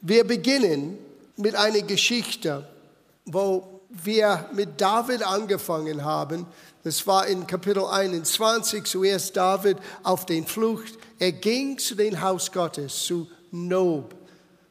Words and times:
Wir 0.00 0.24
beginnen 0.24 0.98
mit 1.36 1.54
einer 1.54 1.82
Geschichte, 1.82 2.66
wo 3.24 3.80
wir 3.88 4.48
mit 4.52 4.80
David 4.80 5.22
angefangen 5.22 6.04
haben. 6.04 6.46
Das 6.84 7.06
war 7.06 7.26
in 7.26 7.46
Kapitel 7.46 7.84
21, 7.84 8.84
zuerst 8.84 9.36
David 9.36 9.78
auf 10.02 10.26
den 10.26 10.46
Flucht. 10.46 10.94
Er 11.18 11.32
ging 11.32 11.78
zu 11.78 11.94
dem 11.96 12.20
Haus 12.20 12.52
Gottes, 12.52 13.04
zu 13.04 13.28
Nob. 13.50 14.14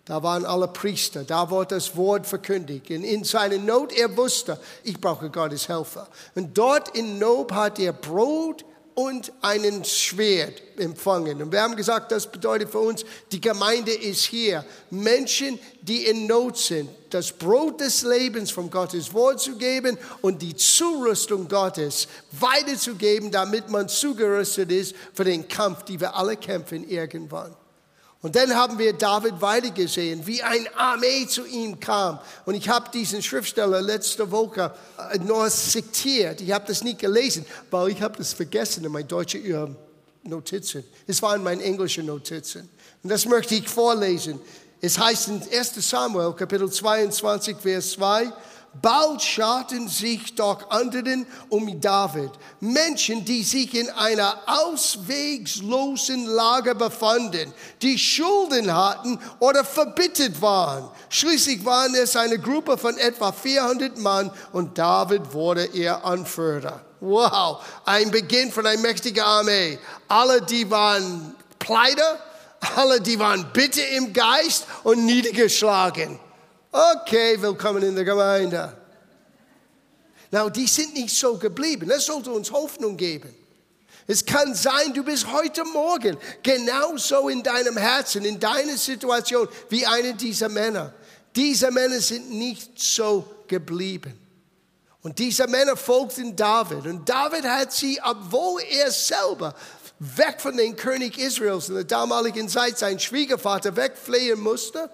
Da 0.06 0.24
waren 0.24 0.46
alle 0.46 0.70
Priester, 0.70 1.26
da 1.26 1.50
wurde 1.50 1.76
das 1.76 1.98
Wort 1.98 2.26
verkündigt. 2.26 2.90
Und 2.92 3.04
in 3.04 3.26
seiner 3.26 3.58
Not, 3.58 3.92
er 3.92 4.16
wusste, 4.16 4.58
ich 4.84 5.02
brauche 5.02 5.30
Gottes 5.30 5.68
Helfer. 5.68 6.08
Und 6.36 6.58
dort 6.58 6.98
in 6.98 7.20
Nob 7.20 7.52
hat 7.52 7.80
er 7.80 7.92
Brot 7.92 8.64
und 8.98 9.32
einen 9.42 9.86
Schwert 9.86 10.60
empfangen. 10.76 11.40
Und 11.40 11.52
wir 11.52 11.62
haben 11.62 11.76
gesagt, 11.76 12.12
das 12.12 12.32
bedeutet 12.32 12.72
für 12.72 12.80
uns, 12.80 13.06
die 13.32 13.40
Gemeinde 13.40 13.92
ist 13.92 14.26
hier. 14.26 14.66
Menschen, 14.90 15.60
die 15.84 16.08
in 16.08 16.26
Not 16.26 16.58
sind, 16.58 16.90
das 17.12 17.32
Brot 17.32 17.80
des 17.80 18.02
Lebens 18.02 18.50
von 18.50 18.72
Gottes 18.72 19.14
Wort 19.14 19.40
zu 19.40 19.56
geben 19.56 20.00
und 20.22 20.42
die 20.42 20.56
Zurüstung 20.56 21.48
Gottes 21.48 22.08
weiterzugeben, 22.32 23.30
damit 23.30 23.70
man 23.70 23.88
zugerüstet 23.88 24.72
ist 24.72 24.96
für 25.14 25.26
den 25.26 25.48
Kampf, 25.48 25.84
die 25.84 26.00
wir 26.00 26.16
alle 26.16 26.36
kämpfen 26.36 26.90
irgendwann. 26.90 27.56
Und 28.22 28.36
dann 28.36 28.56
haben 28.56 28.80
wir 28.80 28.94
David 28.94 29.40
weitergesehen, 29.42 30.26
wie 30.26 30.42
ein 30.42 30.68
Armee 30.76 31.28
zu 31.28 31.46
ihm 31.46 31.80
kam. 31.80 32.20
Und 32.46 32.56
ich 32.56 32.68
habe 32.68 32.90
diesen 32.92 33.22
Schriftsteller 33.22 33.82
letzte 33.82 34.32
Woche 34.32 34.74
äh, 35.12 35.20
nur 35.20 35.50
zitiert. 35.50 36.42
Ich 36.42 36.52
habe 36.52 36.66
das 36.68 36.84
nicht 36.84 37.00
gelesen, 37.00 37.46
weil 37.70 37.90
ich 37.90 38.02
habe 38.02 38.18
das 38.18 38.34
vergessen 38.34 38.84
in 38.84 38.92
meinen 38.92 39.08
deutschen 39.08 39.46
äh, 39.46 39.68
Notizen. 40.24 40.84
Es 41.06 41.22
waren 41.22 41.44
meine 41.44 41.62
englischen 41.62 42.08
Notizen. 42.08 42.68
Und 43.04 43.12
das 43.12 43.26
möchte 43.26 43.54
ich 43.54 43.70
vorlesen. 43.70 44.40
Es 44.82 44.98
heißt 44.98 45.28
in 45.30 45.42
1 45.42 45.90
Samuel, 45.90 46.34
Kapitel 46.34 46.72
22, 46.72 47.58
Vers 47.58 47.92
2, 47.92 48.32
Bald 48.82 49.22
scharten 49.22 49.88
sich 49.88 50.36
doch 50.36 50.70
anderen 50.70 51.26
um 51.50 51.80
David, 51.80 52.32
Menschen, 52.60 53.24
die 53.26 53.44
sich 53.44 53.74
in 53.74 53.90
einer 53.90 54.38
auswegslosen 54.46 56.26
Lage 56.26 56.76
befanden, 56.76 57.54
die 57.82 57.98
Schulden 57.98 58.74
hatten 58.74 59.20
oder 59.40 59.64
verbittet 59.64 60.42
waren. 60.42 60.90
Schließlich 61.10 61.64
waren 61.66 61.96
es 61.96 62.16
eine 62.16 62.40
Gruppe 62.40 62.78
von 62.78 62.98
etwa 62.98 63.32
400 63.32 63.98
Mann 63.98 64.32
und 64.52 64.78
David 64.78 65.34
wurde 65.34 65.66
ihr 65.68 66.04
Anführer. 66.04 66.82
Wow, 67.00 67.64
ein 67.86 68.10
Beginn 68.12 68.52
von 68.52 68.66
einer 68.66 68.82
mächtigen 68.82 69.24
Armee. 69.24 69.78
Alle, 70.08 70.42
die 70.42 70.70
waren 70.70 71.36
pleite, 71.60 72.02
alle, 72.76 73.00
die 73.02 73.20
waren 73.20 73.46
bitte 73.54 73.82
im 73.82 74.14
Geist 74.14 74.66
und 74.84 75.06
niedergeschlagen. 75.06 76.20
Okay, 76.78 77.42
willkommen 77.42 77.82
in 77.82 77.96
der 77.96 78.06
Gemeinde. 78.06 78.72
Na, 80.30 80.48
die 80.48 80.68
sind 80.68 80.94
nicht 80.94 81.18
so 81.18 81.36
geblieben. 81.36 81.90
Das 81.90 82.06
sollte 82.06 82.30
uns 82.30 82.52
Hoffnung 82.52 82.96
geben. 82.96 83.34
Es 84.06 84.24
kann 84.24 84.54
sein, 84.54 84.94
du 84.94 85.04
bist 85.04 85.26
heute 85.32 85.64
Morgen 85.64 86.16
genauso 86.44 87.30
in 87.30 87.42
deinem 87.42 87.78
Herzen, 87.78 88.26
in 88.26 88.40
deiner 88.40 88.78
Situation 88.78 89.48
wie 89.70 89.88
einer 89.88 90.14
dieser 90.14 90.50
Männer. 90.50 90.94
Diese 91.36 91.72
Männer 91.72 92.00
sind 92.00 92.30
nicht 92.30 92.80
so 92.80 93.26
geblieben. 93.48 94.14
Und 95.02 95.18
diese 95.18 95.48
Männer 95.48 95.76
folgten 95.76 96.36
David. 96.36 96.86
Und 96.86 97.10
David 97.10 97.46
hat 97.46 97.74
sie, 97.74 98.00
obwohl 98.04 98.62
er 98.62 98.92
selber 98.92 99.56
weg 99.98 100.36
von 100.40 100.56
dem 100.56 100.76
König 100.76 101.18
Israels 101.18 101.70
in 101.70 101.76
der 101.76 101.86
damaligen 101.86 102.48
Zeit, 102.48 102.78
sein 102.78 103.00
Schwiegervater, 103.00 103.76
wegfliehen 103.76 104.40
musste, 104.40 104.92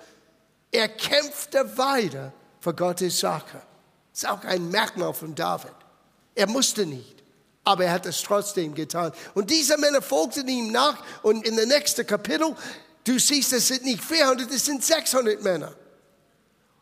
er 0.74 0.90
kämpfte 0.90 1.78
weiter 1.78 2.34
für 2.60 2.74
Gottes 2.74 3.20
Sache. 3.20 3.62
Das 4.12 4.24
ist 4.24 4.30
auch 4.30 4.44
ein 4.44 4.70
Merkmal 4.70 5.14
von 5.14 5.34
David. 5.34 5.72
Er 6.36 6.48
musste 6.48 6.86
nicht, 6.86 7.24
aber 7.64 7.86
er 7.86 7.94
hat 7.94 8.06
es 8.06 8.22
trotzdem 8.22 8.74
getan. 8.74 9.12
Und 9.36 9.50
diese 9.50 9.78
Männer 9.78 10.02
folgten 10.02 10.48
ihm 10.48 10.72
nach 10.72 10.98
und 11.22 11.48
in 11.48 11.56
der 11.56 11.68
nächsten 11.68 12.06
Kapitel, 12.06 12.56
du 13.04 13.20
siehst, 13.20 13.54
es 13.54 13.68
sind 13.68 13.84
nicht 13.84 14.04
400, 14.04 14.52
es 14.52 14.66
sind 14.66 14.84
600 14.84 15.42
Männer. 15.44 15.74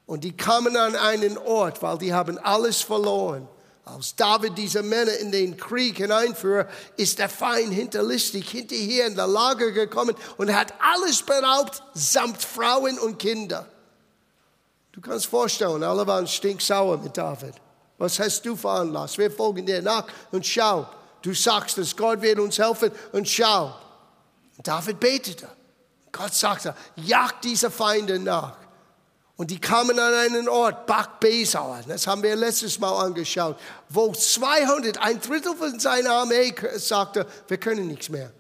Und 0.06 0.24
die 0.24 0.36
kamen 0.36 0.76
an 0.76 0.96
einen 0.96 1.38
Ort, 1.38 1.82
weil 1.82 1.98
die 1.98 2.14
haben 2.14 2.38
alles 2.40 2.82
verloren. 2.82 3.48
Als 3.84 4.16
David 4.16 4.58
diese 4.58 4.84
Männer 4.84 5.14
in 5.18 5.32
den 5.32 5.58
Krieg 5.58 5.98
hineinführt, 5.98 6.70
ist 6.98 7.20
der 7.20 7.30
Feind 7.30 7.74
hinterlistig 7.74 8.50
hinterher 8.50 9.08
in 9.08 9.16
der 9.16 9.28
Lager 9.28 9.72
gekommen 9.72 10.16
und 10.38 10.56
hat 10.56 10.74
alles 10.80 11.24
beraubt, 11.24 11.84
samt 11.94 12.42
Frauen 12.42 13.00
und 13.00 13.20
Kinder. 13.20 13.68
Du 14.92 15.02
kannst 15.02 15.28
vorstellen, 15.28 15.84
alle 15.84 16.06
waren 16.06 16.28
stinksauer 16.28 16.98
mit 16.98 17.16
David. 17.18 17.56
Was 17.98 18.20
hast 18.20 18.46
du 18.46 18.56
veranlasst? 18.56 19.18
Wir 19.18 19.32
folgen 19.32 19.66
dir 19.66 19.82
nach 19.82 20.06
und 20.32 20.46
schau. 20.46 20.88
Du 21.22 21.34
sagst, 21.34 21.78
dass 21.78 21.96
Gott 21.96 22.22
wird 22.22 22.40
uns 22.40 22.58
helfen 22.58 22.92
und 23.12 23.28
schau. 23.28 23.76
David 24.64 25.00
betete. 25.00 25.48
Gott 26.12 26.34
sagte, 26.34 26.76
jagt 26.96 27.44
diese 27.44 27.72
Feinde 27.72 28.20
nach. 28.20 28.58
Und 29.38 29.50
die 29.50 29.60
kamen 29.60 29.98
an 29.98 30.14
einen 30.14 30.50
Ort, 30.50 30.86
Bach 30.86 31.08
Besauer, 31.20 31.82
das 31.88 32.06
haben 32.06 32.22
wir 32.22 32.36
letztes 32.36 32.78
Mal 32.78 33.06
angeschaut, 33.06 33.58
wo 33.90 34.12
200, 34.12 35.00
ein 35.00 35.20
Drittel 35.20 35.56
von 35.56 35.80
seiner 35.80 36.12
Armee 36.12 36.54
sagte, 36.76 37.26
wir 37.48 37.58
können 37.58 37.88
nichts 37.88 38.10
mehr. 38.10 38.32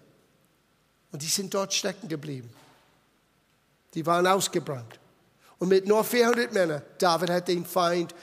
Und 1.11 1.21
die 1.21 1.27
sind 1.27 1.53
dort 1.53 1.73
stecken 1.73 2.07
geblieben. 2.07 2.53
Die 3.95 4.05
waren 4.05 4.27
ausgebrannt. 4.27 5.00
Und 5.61 5.67
mit 5.67 5.87
nur 5.87 6.03
400 6.03 6.51
Männern, 6.53 6.81
David 6.97 7.29
hat 7.29 7.47
den 7.47 7.65
Feind 7.67 8.15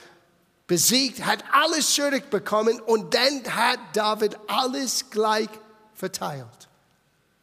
besiegt, 0.67 1.25
hat 1.25 1.41
alles 1.53 1.93
zurückbekommen 1.93 2.81
und 2.81 3.13
dann 3.13 3.45
hat 3.55 3.79
David 3.93 4.37
alles 4.47 5.09
gleich 5.09 5.47
verteilt. 5.93 6.67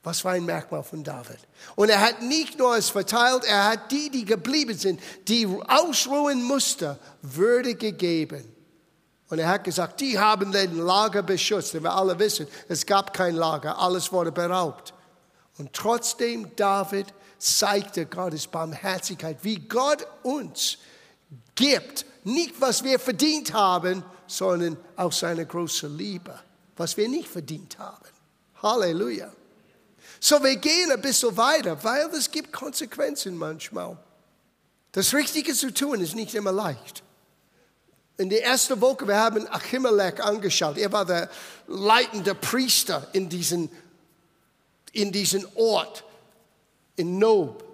Was 0.03 0.23
war 0.23 0.33
ein 0.33 0.45
Merkmal 0.45 0.83
von 0.83 1.03
David? 1.03 1.39
Und 1.77 1.89
er 1.89 2.03
hat 2.03 2.21
nicht 2.21 2.59
nur 2.59 2.77
es 2.77 2.91
verteilt, 2.91 3.45
er 3.45 3.69
hat 3.69 3.91
die, 3.91 4.11
die 4.11 4.27
geblieben 4.27 4.77
sind, 4.77 5.01
die 5.29 5.49
ausruhen 5.67 6.43
mussten, 6.43 6.99
Würde 7.23 7.75
gegeben. 7.75 8.45
Und 9.31 9.39
er 9.39 9.49
hat 9.49 9.65
gesagt, 9.65 10.03
die 10.03 10.19
haben 10.19 10.53
den 10.53 10.77
Lager 10.77 11.23
beschützt. 11.23 11.73
Wir 11.73 11.91
alle 11.91 12.19
wissen, 12.19 12.47
es 12.69 12.85
gab 12.85 13.15
kein 13.15 13.35
Lager, 13.35 13.79
alles 13.79 14.13
wurde 14.13 14.31
beraubt. 14.31 14.93
Und 15.57 15.73
trotzdem 15.73 16.55
David 16.55 17.15
zeigte 17.39 18.07
Gottes 18.07 18.47
Barmherzigkeit, 18.47 19.39
wie 19.43 19.59
Gott 19.59 20.07
uns 20.23 20.79
gibt, 21.55 22.07
nicht 22.25 22.61
was 22.61 22.83
wir 22.83 22.99
verdient 22.99 23.53
haben, 23.53 24.03
sondern 24.27 24.77
aus 24.97 25.21
seiner 25.21 25.45
großen 25.45 25.97
Liebe, 25.97 26.39
was 26.77 26.97
wir 26.97 27.09
nicht 27.09 27.29
verdient 27.29 27.79
haben. 27.79 28.05
Halleluja. 28.63 29.33
So, 30.19 30.43
wir 30.43 30.57
gehen 30.57 30.91
ein 30.91 31.01
bisschen 31.01 31.37
weiter, 31.37 31.83
weil 31.85 32.07
es 32.15 32.31
gibt 32.31 32.53
Konsequenzen 32.53 33.37
manchmal. 33.37 33.97
Das 34.93 35.13
Richtige 35.15 35.53
zu 35.53 35.73
tun 35.73 36.01
ist 36.01 36.15
nicht 36.15 36.35
immer 36.35 36.53
leicht. 36.53 37.03
In 38.17 38.31
der 38.31 38.45
ersten 38.45 38.81
Woche, 38.81 39.07
wir 39.07 39.17
haben 39.17 39.47
Achimelech 39.49 40.23
angeschaut. 40.23 40.79
Er 40.79 40.91
war 40.91 41.05
der 41.05 41.29
leitende 41.67 42.35
Priester 42.35 43.07
in 43.13 43.29
diesem 43.29 43.69
in 44.97 45.13
diesen 45.13 45.47
Ort 45.55 46.05
in 46.97 47.19
Nob, 47.19 47.65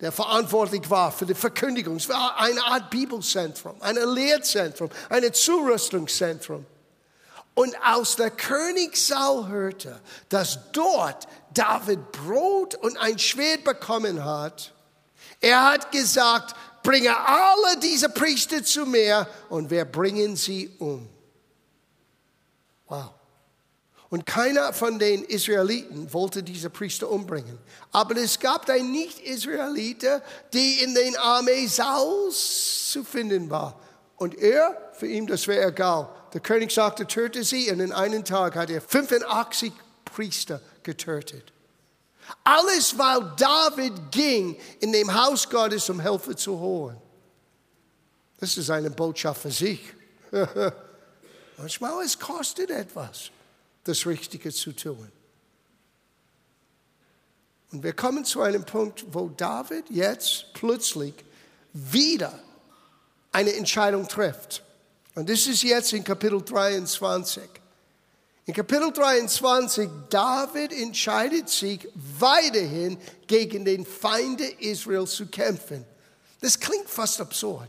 der 0.00 0.12
verantwortlich 0.12 0.88
war 0.88 1.10
für 1.10 1.26
die 1.26 1.34
Verkündigung. 1.34 1.96
Es 1.96 2.08
war 2.08 2.38
eine 2.38 2.62
Art 2.64 2.90
Bibelzentrum, 2.90 3.74
ein 3.80 3.96
Lehrzentrum, 3.96 4.90
ein 5.10 5.32
Zurüstungszentrum. 5.32 6.64
Und 7.54 7.74
aus 7.84 8.14
der 8.14 8.30
Königssaal 8.30 9.48
hörte, 9.48 10.00
dass 10.28 10.70
dort 10.70 11.26
David 11.52 12.12
Brot 12.12 12.76
und 12.76 12.96
ein 12.98 13.18
Schwert 13.18 13.64
bekommen 13.64 14.24
hat. 14.24 14.72
Er 15.40 15.64
hat 15.64 15.90
gesagt, 15.90 16.54
bringe 16.84 17.16
alle 17.16 17.80
diese 17.80 18.08
Priester 18.08 18.62
zu 18.62 18.86
mir 18.86 19.28
und 19.48 19.70
wir 19.70 19.84
bringen 19.84 20.36
sie 20.36 20.70
um. 20.78 21.08
Wow. 22.86 23.17
Und 24.10 24.24
keiner 24.24 24.72
von 24.72 24.98
den 24.98 25.22
Israeliten 25.24 26.12
wollte 26.14 26.42
diese 26.42 26.70
Priester 26.70 27.10
umbringen. 27.10 27.58
Aber 27.92 28.16
es 28.16 28.40
gab 28.40 28.68
einen 28.70 28.90
Nicht-Israeliter, 28.90 30.22
der 30.52 30.82
in 30.82 30.94
den 30.94 31.16
Armee 31.16 31.66
Sauls 31.66 32.90
zu 32.90 33.04
finden 33.04 33.50
war. 33.50 33.78
Und 34.16 34.34
er, 34.38 34.92
für 34.94 35.06
ihn, 35.06 35.26
das 35.26 35.46
wäre 35.46 35.68
egal. 35.68 36.08
Der 36.32 36.40
König 36.40 36.72
sagte, 36.72 37.06
töte 37.06 37.44
sie. 37.44 37.70
Und 37.70 37.80
in 37.80 37.92
einem 37.92 38.24
Tag 38.24 38.56
hat 38.56 38.70
er 38.70 38.80
85 38.80 39.72
Priester 40.06 40.60
getötet. 40.82 41.52
Alles, 42.44 42.96
weil 42.96 43.32
David 43.36 44.10
ging 44.10 44.56
in 44.80 44.92
dem 44.92 45.14
Haus 45.14 45.48
Gottes, 45.48 45.88
um 45.90 46.00
Hilfe 46.00 46.34
zu 46.34 46.58
holen. 46.58 46.96
Das 48.40 48.56
ist 48.56 48.70
eine 48.70 48.90
Botschaft 48.90 49.42
für 49.42 49.50
sich. 49.50 49.80
Manchmal 51.58 52.04
es 52.04 52.18
kostet 52.18 52.70
etwas 52.70 53.30
das 53.88 54.06
Richtige 54.06 54.52
zu 54.52 54.72
tun. 54.72 55.10
Und 57.72 57.82
wir 57.82 57.92
kommen 57.92 58.24
zu 58.24 58.40
einem 58.40 58.64
Punkt, 58.64 59.04
wo 59.12 59.28
David 59.28 59.84
jetzt 59.90 60.52
plötzlich 60.54 61.14
wieder 61.72 62.38
eine 63.32 63.54
Entscheidung 63.54 64.08
trifft. 64.08 64.62
Und 65.14 65.28
das 65.28 65.46
ist 65.46 65.62
jetzt 65.62 65.92
in 65.92 66.04
Kapitel 66.04 66.42
23. 66.42 67.42
In 68.46 68.54
Kapitel 68.54 68.90
23, 68.90 69.90
David 70.08 70.72
entscheidet 70.72 71.50
sich 71.50 71.86
weiterhin 71.94 72.98
gegen 73.26 73.64
den 73.64 73.84
Feinde 73.84 74.44
Israels 74.44 75.12
zu 75.12 75.26
kämpfen. 75.26 75.84
Das 76.40 76.58
klingt 76.58 76.88
fast 76.88 77.20
absurd. 77.20 77.68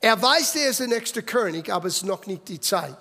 Er 0.00 0.20
weiß, 0.20 0.56
er 0.56 0.70
ist 0.70 0.80
der 0.80 0.86
nächste 0.86 1.22
König, 1.22 1.70
aber 1.70 1.88
es 1.88 1.96
ist 1.96 2.04
noch 2.04 2.24
nicht 2.26 2.48
die 2.48 2.60
Zeit. 2.60 2.96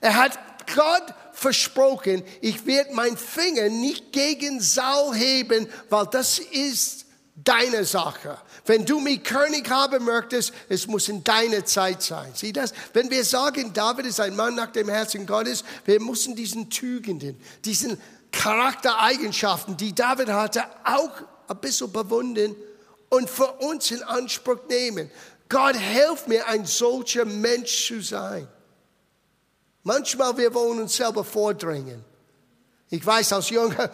Er 0.00 0.14
hat 0.14 0.38
Gott 0.74 1.14
versprochen, 1.38 2.24
ich 2.40 2.66
werde 2.66 2.94
meinen 2.94 3.16
Finger 3.16 3.68
nicht 3.68 4.12
gegen 4.12 4.60
Saul 4.60 5.14
heben, 5.14 5.68
weil 5.88 6.06
das 6.06 6.40
ist 6.40 7.06
deine 7.36 7.84
Sache. 7.84 8.38
Wenn 8.66 8.84
du 8.84 8.98
mich 8.98 9.22
König 9.22 9.70
haben 9.70 10.04
möchtest, 10.04 10.52
es 10.68 10.88
muss 10.88 11.08
in 11.08 11.22
deiner 11.22 11.64
Zeit 11.64 12.02
sein. 12.02 12.32
Sieh 12.34 12.52
das? 12.52 12.72
Wenn 12.92 13.08
wir 13.08 13.24
sagen, 13.24 13.72
David 13.72 14.06
ist 14.06 14.18
ein 14.18 14.34
Mann 14.34 14.56
nach 14.56 14.72
dem 14.72 14.88
Herzen 14.88 15.26
Gottes, 15.26 15.62
wir 15.84 16.00
müssen 16.00 16.34
diesen 16.34 16.70
Tugenden, 16.70 17.40
diesen 17.64 18.00
Charaktereigenschaften, 18.32 19.76
die 19.76 19.94
David 19.94 20.30
hatte, 20.30 20.64
auch 20.84 21.12
ein 21.46 21.58
bisschen 21.60 21.92
bewundern 21.92 22.56
und 23.10 23.30
für 23.30 23.52
uns 23.60 23.92
in 23.92 24.02
Anspruch 24.02 24.66
nehmen. 24.68 25.08
Gott, 25.48 25.76
hilf 25.76 26.26
mir, 26.26 26.48
ein 26.48 26.66
solcher 26.66 27.24
Mensch 27.24 27.86
zu 27.86 28.00
sein. 28.00 28.48
Manchmal 29.82 30.36
wir 30.36 30.52
wollen 30.54 30.80
uns 30.80 30.96
selber 30.96 31.24
vordrängen. 31.24 32.04
Ich 32.90 33.04
weiß, 33.04 33.32
als 33.32 33.50
Junger, 33.50 33.90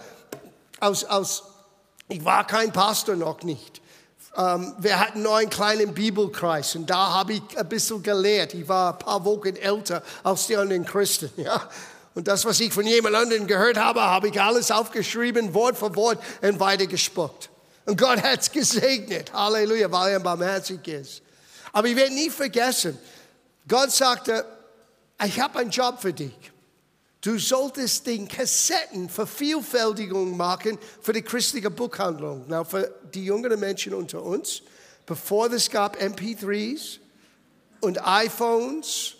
aus, 0.80 1.04
aus, 1.04 1.42
ich 2.08 2.24
war 2.24 2.46
kein 2.46 2.72
Pastor 2.72 3.16
noch 3.16 3.42
nicht. 3.42 3.80
Ähm, 4.36 4.74
wir 4.78 4.98
hatten 4.98 5.22
nur 5.22 5.36
einen 5.36 5.50
kleinen 5.50 5.94
Bibelkreis 5.94 6.74
und 6.74 6.90
da 6.90 7.12
habe 7.14 7.34
ich 7.34 7.42
ein 7.56 7.68
bisschen 7.68 8.02
gelehrt. 8.02 8.54
Ich 8.54 8.68
war 8.68 8.92
ein 8.92 8.98
paar 8.98 9.24
Wochen 9.24 9.56
älter 9.56 10.02
als 10.22 10.46
die 10.46 10.56
anderen 10.56 10.84
Christen. 10.84 11.30
Ja? 11.36 11.68
Und 12.14 12.28
das, 12.28 12.44
was 12.44 12.60
ich 12.60 12.72
von 12.72 12.86
jemand 12.86 13.16
anderem 13.16 13.48
gehört 13.48 13.76
habe, 13.76 14.00
habe 14.00 14.28
ich 14.28 14.40
alles 14.40 14.70
aufgeschrieben, 14.70 15.52
Wort 15.52 15.76
für 15.76 15.96
Wort 15.96 16.22
und 16.42 16.60
weitergespuckt. 16.60 17.50
Und 17.86 18.00
Gott 18.00 18.22
hat 18.22 18.40
es 18.40 18.52
gesegnet. 18.52 19.32
Halleluja, 19.32 19.90
weil 19.90 20.12
er 20.12 20.20
barmherzig 20.20 20.86
ist. 20.86 21.22
Aber 21.72 21.88
ich 21.88 21.96
werde 21.96 22.14
nie 22.14 22.30
vergessen, 22.30 22.96
Gott 23.66 23.90
sagte, 23.90 24.44
ich 25.24 25.40
habe 25.40 25.58
einen 25.60 25.70
Job 25.70 26.00
für 26.00 26.12
dich. 26.12 26.52
Du 27.24 27.38
solltest 27.38 28.06
den 28.06 28.28
Kassetten 28.28 29.08
Vervielfältigung 29.08 30.36
machen 30.36 30.78
für 31.00 31.14
die 31.14 31.22
christliche 31.22 31.70
Buchhandlung. 31.70 32.44
Na, 32.48 32.64
für 32.64 32.94
die 33.14 33.24
jüngeren 33.24 33.58
Menschen 33.58 33.94
unter 33.94 34.22
uns, 34.22 34.62
bevor 35.06 35.50
es 35.50 35.70
gab 35.70 35.96
MP3s 35.96 36.98
und 37.80 38.06
iPhones 38.06 39.14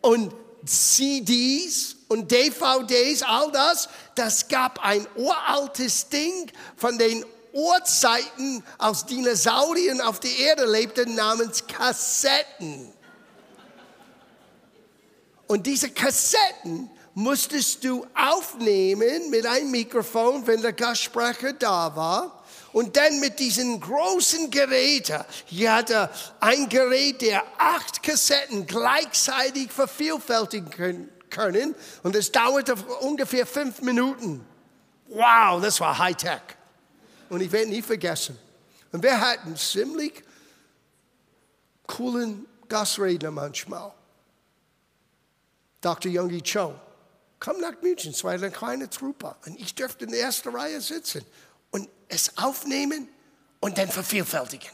und 0.00 0.32
CDs 0.64 1.96
und 2.06 2.30
DVDs, 2.30 3.22
all 3.22 3.50
das, 3.50 3.88
das 4.14 4.46
gab 4.46 4.84
ein 4.84 5.04
uraltes 5.16 6.08
Ding 6.08 6.52
von 6.76 6.96
den 6.98 7.24
Urzeiten, 7.52 8.62
als 8.78 9.06
Dinosauriern 9.06 10.00
auf 10.00 10.20
der 10.20 10.36
Erde 10.38 10.66
lebten, 10.66 11.16
namens 11.16 11.66
Kassetten. 11.66 12.93
Und 15.46 15.66
diese 15.66 15.90
Kassetten 15.90 16.90
musstest 17.14 17.84
du 17.84 18.06
aufnehmen 18.14 19.30
mit 19.30 19.46
einem 19.46 19.70
Mikrofon, 19.70 20.46
wenn 20.46 20.62
der 20.62 20.72
Gastsprecher 20.72 21.52
da 21.52 21.94
war. 21.94 22.44
Und 22.72 22.96
dann 22.96 23.20
mit 23.20 23.38
diesen 23.38 23.80
großen 23.80 24.50
Geräten. 24.50 25.22
Hier 25.46 25.74
hatte 25.74 26.10
ein 26.40 26.68
Gerät, 26.68 27.22
der 27.22 27.44
acht 27.56 28.02
Kassetten 28.02 28.66
gleichzeitig 28.66 29.70
vervielfältigen 29.70 31.08
können. 31.30 31.74
Und 32.02 32.16
es 32.16 32.32
dauerte 32.32 32.74
ungefähr 33.00 33.46
fünf 33.46 33.80
Minuten. 33.80 34.44
Wow, 35.06 35.62
das 35.62 35.78
war 35.78 35.96
Hightech. 35.98 36.40
Und 37.28 37.42
ich 37.42 37.52
werde 37.52 37.70
nie 37.70 37.82
vergessen. 37.82 38.36
Und 38.90 39.02
wir 39.02 39.20
hatten 39.20 39.56
ziemlich 39.56 40.24
coolen 41.86 42.46
Gastredner 42.68 43.30
manchmal. 43.30 43.92
Dr. 45.84 46.10
Youngie 46.10 46.42
Cho. 46.42 46.74
Komm 47.38 47.60
nach 47.60 47.80
München, 47.82 48.12
es 48.12 48.24
war 48.24 48.32
eine 48.32 48.50
kleine 48.50 48.88
Truppe. 48.88 49.36
Und 49.44 49.60
ich 49.60 49.74
durfte 49.74 50.04
in 50.04 50.12
der 50.12 50.20
ersten 50.20 50.48
Reihe 50.48 50.80
sitzen 50.80 51.24
und 51.70 51.88
es 52.08 52.38
aufnehmen 52.38 53.08
und 53.60 53.76
dann 53.76 53.88
vervielfältigen. 53.88 54.70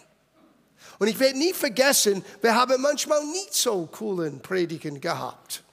Und 0.99 1.09
ich 1.09 1.19
werde 1.19 1.39
nie 1.39 1.53
vergessen, 1.53 2.25
wir 2.43 2.55
haben 2.55 2.81
manchmal 2.81 3.25
nicht 3.27 3.55
so 3.55 3.87
coolen 3.87 4.41
Predigen 4.41 5.01
gehabt. 5.01 5.65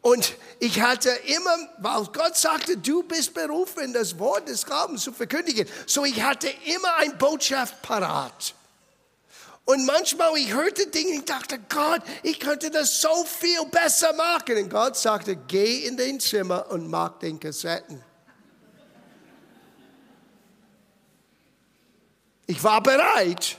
Und 0.00 0.34
ich 0.58 0.80
hatte 0.80 1.10
immer, 1.10 1.56
weil 1.78 2.04
Gott 2.12 2.36
sagte, 2.36 2.76
du 2.76 3.02
bist 3.02 3.34
berufen, 3.34 3.92
das 3.92 4.18
Wort 4.18 4.48
des 4.48 4.66
Glaubens 4.66 5.02
zu 5.02 5.12
verkündigen. 5.12 5.66
So 5.86 6.04
ich 6.04 6.20
hatte 6.22 6.48
immer 6.66 6.96
ein 6.98 7.16
Botschaft 7.18 7.82
parat. 7.82 8.54
Und 9.64 9.86
manchmal, 9.86 10.36
ich 10.36 10.52
hörte 10.52 10.88
Dinge 10.88 11.20
und 11.20 11.28
dachte, 11.28 11.58
Gott, 11.68 12.02
ich 12.22 12.40
könnte 12.40 12.70
das 12.70 13.00
so 13.00 13.24
viel 13.24 13.64
besser 13.66 14.12
machen. 14.12 14.56
Und 14.56 14.70
Gott 14.70 14.96
sagte, 14.96 15.36
geh 15.36 15.86
in 15.86 15.96
dein 15.96 16.18
Zimmer 16.18 16.68
und 16.70 16.90
mach 16.90 17.18
den 17.18 17.38
Kassetten. 17.38 18.02
Ich 22.46 22.62
war 22.62 22.82
bereit, 22.82 23.56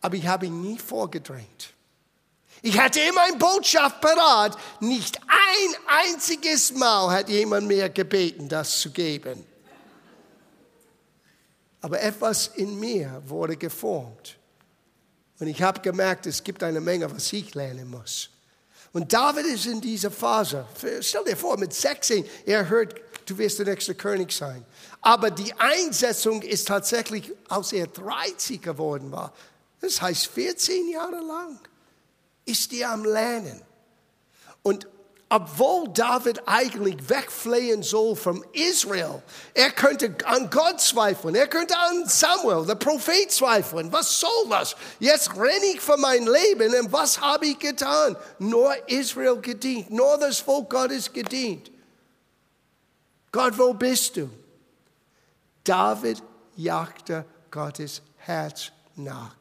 aber 0.00 0.16
ich 0.16 0.26
habe 0.26 0.46
ihn 0.46 0.60
nie 0.60 0.78
vorgedrängt. 0.78 1.74
Ich 2.60 2.78
hatte 2.78 3.00
immer 3.00 3.22
eine 3.22 3.36
Botschaft 3.36 4.00
parat. 4.00 4.56
Nicht 4.80 5.18
ein 5.26 6.08
einziges 6.12 6.72
Mal 6.72 7.10
hat 7.10 7.28
jemand 7.28 7.66
mir 7.66 7.88
gebeten, 7.88 8.48
das 8.48 8.80
zu 8.80 8.90
geben. 8.90 9.44
Aber 11.80 12.00
etwas 12.00 12.48
in 12.48 12.78
mir 12.78 13.22
wurde 13.24 13.56
geformt. 13.56 14.37
Und 15.40 15.46
ich 15.46 15.62
habe 15.62 15.80
gemerkt, 15.80 16.26
es 16.26 16.42
gibt 16.42 16.62
eine 16.62 16.80
Menge, 16.80 17.10
was 17.14 17.32
ich 17.32 17.54
lernen 17.54 17.90
muss. 17.90 18.30
Und 18.92 19.12
David 19.12 19.46
ist 19.46 19.66
in 19.66 19.80
dieser 19.80 20.10
Phase. 20.10 20.64
Stell 21.00 21.24
dir 21.24 21.36
vor, 21.36 21.58
mit 21.58 21.72
16, 21.72 22.24
er 22.46 22.68
hört, 22.68 22.94
du 23.26 23.38
wirst 23.38 23.58
der 23.58 23.66
nächste 23.66 23.94
König 23.94 24.32
sein. 24.32 24.64
Aber 25.00 25.30
die 25.30 25.52
Einsetzung 25.54 26.42
ist 26.42 26.68
tatsächlich, 26.68 27.32
als 27.48 27.72
er 27.72 27.86
30 27.86 28.60
geworden 28.60 29.12
war. 29.12 29.32
Das 29.80 30.00
heißt, 30.02 30.26
14 30.28 30.88
Jahre 30.88 31.20
lang 31.20 31.60
ist 32.44 32.72
er 32.72 32.90
am 32.90 33.04
Lernen. 33.04 33.62
Und 34.62 34.88
obwohl 35.30 35.88
David 35.88 36.40
eigentlich 36.46 37.08
wegfliehen 37.08 37.82
soll 37.82 38.16
von 38.16 38.44
Israel, 38.52 39.22
er 39.52 39.70
könnte 39.70 40.14
an 40.24 40.48
Gott 40.48 40.80
zweifeln, 40.80 41.34
er 41.34 41.46
könnte 41.46 41.76
an 41.76 42.06
Samuel, 42.06 42.64
der 42.64 42.76
Prophet 42.76 43.30
zweifeln. 43.30 43.92
Was 43.92 44.20
soll 44.20 44.48
das? 44.48 44.74
Jetzt 45.00 45.36
renne 45.36 45.66
ich 45.74 45.80
für 45.80 45.98
mein 45.98 46.26
Leben 46.26 46.74
und 46.74 46.92
was 46.92 47.20
habe 47.20 47.46
ich 47.46 47.58
getan? 47.58 48.16
Nur 48.38 48.74
Israel 48.88 49.36
gedient, 49.40 49.90
nur 49.90 50.16
das 50.18 50.38
Volk 50.38 50.70
Gottes 50.70 51.12
gedient. 51.12 51.70
Gott, 53.30 53.58
wo 53.58 53.74
bist 53.74 54.16
du? 54.16 54.30
David 55.62 56.22
jagte 56.56 57.26
Gottes 57.50 58.00
Herz 58.16 58.72
nach 58.96 59.38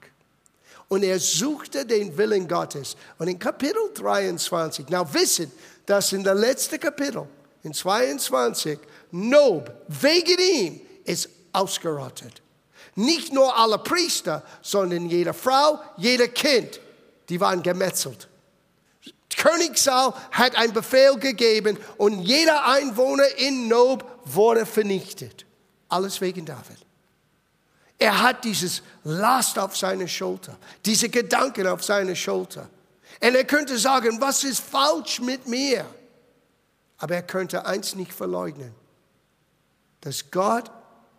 und 0.89 1.03
er 1.03 1.19
suchte 1.19 1.85
den 1.85 2.17
Willen 2.17 2.47
Gottes. 2.47 2.95
Und 3.17 3.27
in 3.27 3.39
Kapitel 3.39 3.81
23, 3.93 4.89
now 4.89 5.05
wissen, 5.13 5.51
dass 5.85 6.13
in 6.13 6.23
der 6.23 6.35
letzten 6.35 6.79
Kapitel, 6.79 7.27
in 7.63 7.73
22, 7.73 8.79
Nob 9.11 9.71
wegen 9.87 10.39
ihm 10.39 10.81
ist 11.05 11.29
ausgerottet. 11.51 12.41
Nicht 12.95 13.31
nur 13.33 13.55
alle 13.55 13.77
Priester, 13.77 14.43
sondern 14.61 15.09
jede 15.09 15.33
Frau, 15.33 15.79
jeder 15.97 16.27
Kind, 16.27 16.79
die 17.29 17.39
waren 17.39 17.61
gemetzelt. 17.61 18.27
König 19.37 19.77
Saul 19.77 20.13
hat 20.31 20.55
einen 20.55 20.73
Befehl 20.73 21.15
gegeben 21.17 21.77
und 21.97 22.21
jeder 22.21 22.65
Einwohner 22.65 23.27
in 23.37 23.67
Nob 23.67 24.03
wurde 24.25 24.65
vernichtet. 24.65 25.45
Alles 25.89 26.19
wegen 26.21 26.45
David. 26.45 26.86
Er 27.99 28.21
hat 28.21 28.43
dieses 28.43 28.83
Last 29.03 29.57
auf 29.57 29.75
seine 29.75 30.07
Schulter, 30.07 30.57
diese 30.85 31.09
Gedanken 31.09 31.67
auf 31.67 31.83
seine 31.83 32.15
Schulter. 32.15 32.69
Und 33.21 33.35
er 33.35 33.45
könnte 33.45 33.77
sagen, 33.77 34.21
was 34.21 34.43
ist 34.43 34.59
falsch 34.59 35.19
mit 35.19 35.47
mir? 35.47 35.85
Aber 36.99 37.15
er 37.15 37.23
könnte 37.23 37.65
eins 37.65 37.95
nicht 37.95 38.13
verleugnen, 38.13 38.73
dass 40.01 40.29
Gott 40.29 40.69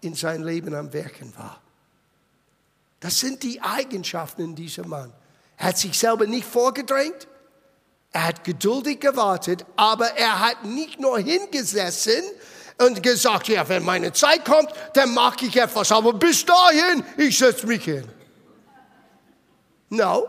in 0.01 0.15
sein 0.15 0.43
Leben 0.43 0.75
am 0.75 0.93
Werken 0.93 1.37
war. 1.37 1.61
Das 3.01 3.19
sind 3.19 3.43
die 3.43 3.61
Eigenschaften 3.61 4.43
in 4.43 4.55
diesem 4.55 4.89
Mann. 4.89 5.13
Er 5.57 5.69
hat 5.69 5.79
sich 5.79 5.99
selber 5.99 6.27
nicht 6.27 6.47
vorgedrängt, 6.47 7.27
er 8.13 8.27
hat 8.27 8.45
geduldig 8.45 9.01
gewartet, 9.01 9.67
aber 9.77 10.07
er 10.13 10.41
hat 10.41 10.65
nicht 10.65 10.99
nur 10.99 11.19
hingesessen 11.19 12.23
und 12.79 13.03
gesagt, 13.03 13.49
ja, 13.49 13.69
wenn 13.69 13.85
meine 13.85 14.13
Zeit 14.13 14.45
kommt, 14.45 14.71
dann 14.95 15.13
mache 15.13 15.47
ich 15.47 15.57
etwas, 15.57 15.91
aber 15.93 16.13
bis 16.13 16.45
dahin, 16.45 17.05
ich 17.17 17.37
setze 17.37 17.67
mich 17.67 17.85
hin. 17.85 18.09
No. 19.91 20.29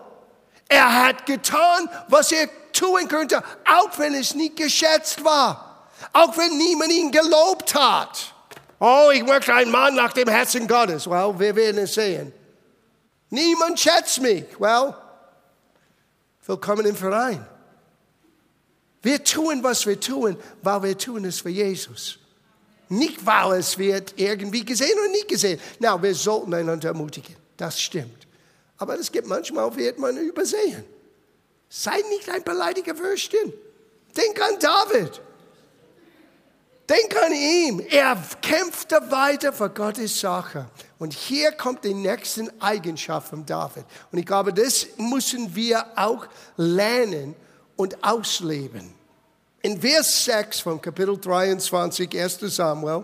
Er 0.68 1.04
hat 1.06 1.26
getan, 1.26 1.90
was 2.08 2.32
er 2.32 2.50
tun 2.72 3.08
könnte, 3.08 3.44
auch 3.66 3.98
wenn 3.98 4.14
es 4.14 4.36
nicht 4.36 4.56
geschätzt 4.56 5.24
war. 5.24 5.88
Auch 6.14 6.38
wenn 6.38 6.58
niemand 6.58 6.92
ihn 6.92 7.12
gelobt 7.12 7.76
hat. 7.76 8.34
Oh, 8.80 9.10
ich 9.14 9.24
möchte 9.26 9.54
einen 9.54 9.72
Mann 9.72 9.96
nach 9.96 10.14
dem 10.14 10.30
Herzen 10.30 10.68
Gottes. 10.68 11.10
Well, 11.10 11.38
wir 11.38 11.56
werden 11.56 11.80
es 11.80 11.96
sehen. 11.96 12.32
Niemand 13.30 13.80
schätzt 13.80 14.22
mich. 14.22 14.46
Well, 14.60 14.96
willkommen 16.46 16.86
im 16.86 16.96
Verein. 16.96 17.46
Wir 19.02 19.24
tun, 19.24 19.62
was 19.64 19.86
wir 19.86 20.00
tun, 20.00 20.38
weil 20.62 20.84
wir 20.84 20.98
tun 20.98 21.26
es 21.26 21.42
für 21.42 21.50
Jesus. 21.50 22.20
Nicht, 22.90 23.24
weil 23.26 23.60
es 23.60 23.78
wird 23.78 24.14
irgendwie 24.18 24.66
gesehen 24.66 24.98
oder 25.00 25.12
nicht 25.12 25.28
gesehen. 25.28 25.60
Na, 25.80 26.02
wir 26.02 26.16
sollten 26.16 26.54
einander 26.54 26.90
ermutigen. 26.90 27.36
Das 27.56 27.80
stimmt. 27.80 28.28
Aber 28.78 28.98
es 28.98 29.12
gibt 29.12 29.28
manchmal, 29.28 29.76
wird 29.76 30.00
man 30.00 30.18
übersehen. 30.18 30.84
Sei 31.70 32.02
nicht 32.10 32.30
ein 32.30 32.44
beleidiger 32.44 32.98
Würstchen. 32.98 33.54
Denk 34.18 34.42
an 34.42 34.58
David. 34.60 35.22
Denk 36.90 37.16
an 37.24 37.32
ihn. 37.32 37.80
Er 37.82 38.18
kämpfte 38.42 39.00
weiter 39.12 39.54
für 39.54 39.70
Gottes 39.70 40.20
Sache. 40.20 40.66
Und 40.98 41.14
hier 41.14 41.52
kommt 41.52 41.84
die 41.84 41.94
nächste 41.94 42.52
Eigenschaft 42.60 43.30
von 43.30 43.46
David. 43.46 43.86
Und 44.12 44.18
ich 44.18 44.26
glaube, 44.26 44.52
das 44.52 44.88
müssen 44.98 45.56
wir 45.56 45.86
auch 45.96 46.26
lernen 46.58 47.36
und 47.76 48.04
ausleben. 48.04 48.99
In 49.62 49.82
Vers 49.82 50.24
6 50.26 50.62
von 50.62 50.82
Kapitel 50.82 51.18
23, 51.18 52.18
1. 52.18 52.40
Samuel, 52.56 53.04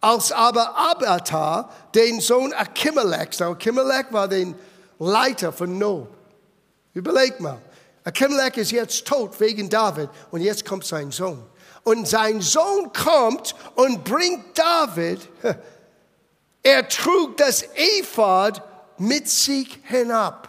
als 0.00 0.30
aber 0.30 0.76
Abatar, 0.76 1.70
den 1.94 2.20
Sohn 2.20 2.52
Achimelechs, 2.52 3.40
Achimelech 3.40 4.06
war 4.10 4.28
der 4.28 4.54
Leiter 4.98 5.50
von 5.50 5.78
Nob. 5.78 6.08
Überleg 6.92 7.40
mal, 7.40 7.58
Achimelech 8.04 8.58
ist 8.58 8.72
jetzt 8.72 9.06
tot 9.06 9.40
wegen 9.40 9.70
David 9.70 10.10
und 10.30 10.42
jetzt 10.42 10.66
kommt 10.66 10.84
sein 10.84 11.10
Sohn. 11.10 11.42
Und 11.82 12.06
sein 12.06 12.42
Sohn 12.42 12.92
kommt 12.92 13.54
und 13.74 14.04
bringt 14.04 14.58
David, 14.58 15.26
er 16.62 16.88
trug 16.88 17.38
das 17.38 17.64
Ephod 17.74 18.60
mit 18.98 19.26
sich 19.28 19.80
hinab. 19.84 20.46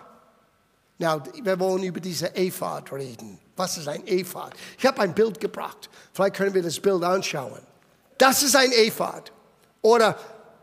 Now, 0.97 1.23
wir 1.41 1.57
wollen 1.57 1.83
über 1.83 2.01
diese 2.01 2.35
Ephod 2.35 2.91
reden. 2.91 3.39
Was 3.59 3.77
ist 3.77 3.89
ein 3.89 4.07
Ephod? 4.07 4.53
Ich 4.77 4.85
habe 4.85 5.01
ein 5.01 5.13
Bild 5.13 5.37
gebracht. 5.37 5.89
Vielleicht 6.13 6.37
können 6.37 6.53
wir 6.53 6.63
das 6.63 6.79
Bild 6.79 7.03
anschauen. 7.03 7.59
Das 8.17 8.41
ist 8.41 8.55
ein 8.55 8.71
Ephod. 8.71 9.33
Oder 9.81 10.17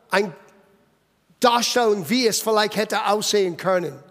eine 0.09 0.33
Darstellung, 1.38 2.09
wie 2.09 2.26
es 2.26 2.41
vielleicht 2.41 2.75
hätte 2.75 3.05
aussehen 3.05 3.59
können. 3.59 4.03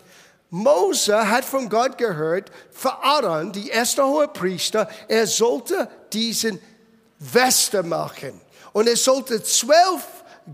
Mose 0.51 1.27
hat 1.27 1.46
von 1.46 1.68
Gott 1.68 1.98
gehört, 1.98 2.51
für 2.70 2.94
Aaron, 3.04 3.51
die 3.51 3.70
erste 3.70 4.06
hohe 4.06 4.27
Priester, 4.27 4.88
er 5.08 5.25
sollte 5.25 5.89
diesen 6.13 6.62
Weste 7.18 7.82
machen. 7.82 8.39
Und 8.72 8.88
er 8.88 8.98
sollte 8.98 9.42
zwölf 9.42 10.06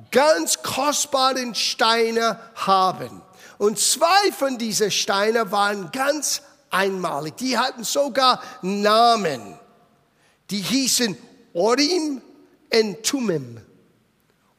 ganz 0.10 0.64
kostbaren 0.64 1.54
Steine 1.54 2.40
haben. 2.56 3.22
Und 3.58 3.78
zwei 3.78 4.32
von 4.32 4.58
diesen 4.58 4.90
Steinen 4.90 5.52
waren 5.52 5.92
ganz 5.92 6.42
einmalig. 6.72 7.38
Die 7.38 7.58
hatten 7.58 7.84
sogar 7.84 8.42
Namen. 8.62 9.60
Die 10.50 10.62
hießen 10.62 11.18
Orim 11.54 12.22
und 12.74 13.04
Tumim. 13.04 13.62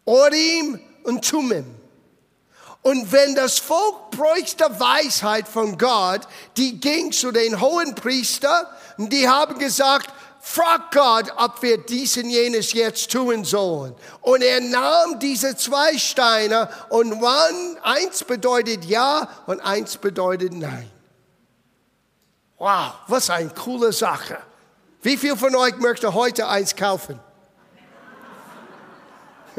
Orim 0.05 0.81
und 1.05 1.25
Tumim. 1.25 1.67
Und 2.83 3.13
wenn 3.13 3.35
das 3.37 3.59
Volk 3.59 4.11
bräuchte 4.11 4.65
Weisheit 4.79 5.47
von 5.47 5.79
Gott, 5.79 6.23
die 6.57 6.81
ging 6.81 7.13
zu 7.13 7.31
den 7.31 7.61
hohen 7.61 7.95
Priester 7.95 8.69
und 8.99 9.13
die 9.13 9.29
haben 9.29 9.59
gesagt, 9.59 10.13
frag 10.41 10.91
Gott, 10.91 11.33
ob 11.37 11.63
wir 11.63 11.79
dies 11.79 12.17
und 12.17 12.29
jenes 12.29 12.73
jetzt 12.73 13.13
tun 13.13 13.45
sollen. 13.45 13.95
Und 14.21 14.43
er 14.43 14.61
nahm 14.61 15.21
diese 15.21 15.57
zwei 15.57 15.97
Steine 15.97 16.69
und 16.89 17.23
wann 17.23 17.79
eins 17.83 18.25
bedeutet 18.25 18.85
ja 18.85 19.29
und 19.47 19.61
eins 19.61 19.97
bedeutet 19.97 20.53
nein. 20.53 20.91
Wow, 22.63 22.93
was 23.09 23.29
eine 23.29 23.51
coole 23.51 23.93
Sache. 23.93 24.39
Wie 25.03 25.17
viel 25.17 25.37
von 25.37 25.53
euch 25.57 25.75
möchte 25.79 26.15
heute 26.15 26.47
eins 26.47 26.77
kaufen? 26.77 27.19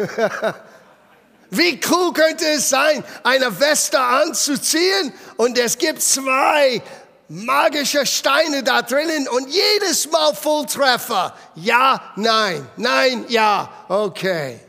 Wie 1.49 1.81
cool 1.91 2.13
könnte 2.13 2.45
es 2.47 2.69
sein, 2.69 3.03
eine 3.23 3.59
Weste 3.59 3.99
anzuziehen 3.99 5.11
und 5.35 5.57
es 5.57 5.77
gibt 5.77 6.01
zwei 6.01 6.81
magische 7.27 8.05
Steine 8.05 8.63
da 8.63 8.81
drinnen 8.81 9.27
und 9.27 9.49
jedes 9.49 10.09
Mal 10.09 10.33
Volltreffer. 10.33 11.35
Ja, 11.55 12.13
nein, 12.15 12.65
nein, 12.77 13.25
ja, 13.27 13.69
okay. 13.89 14.61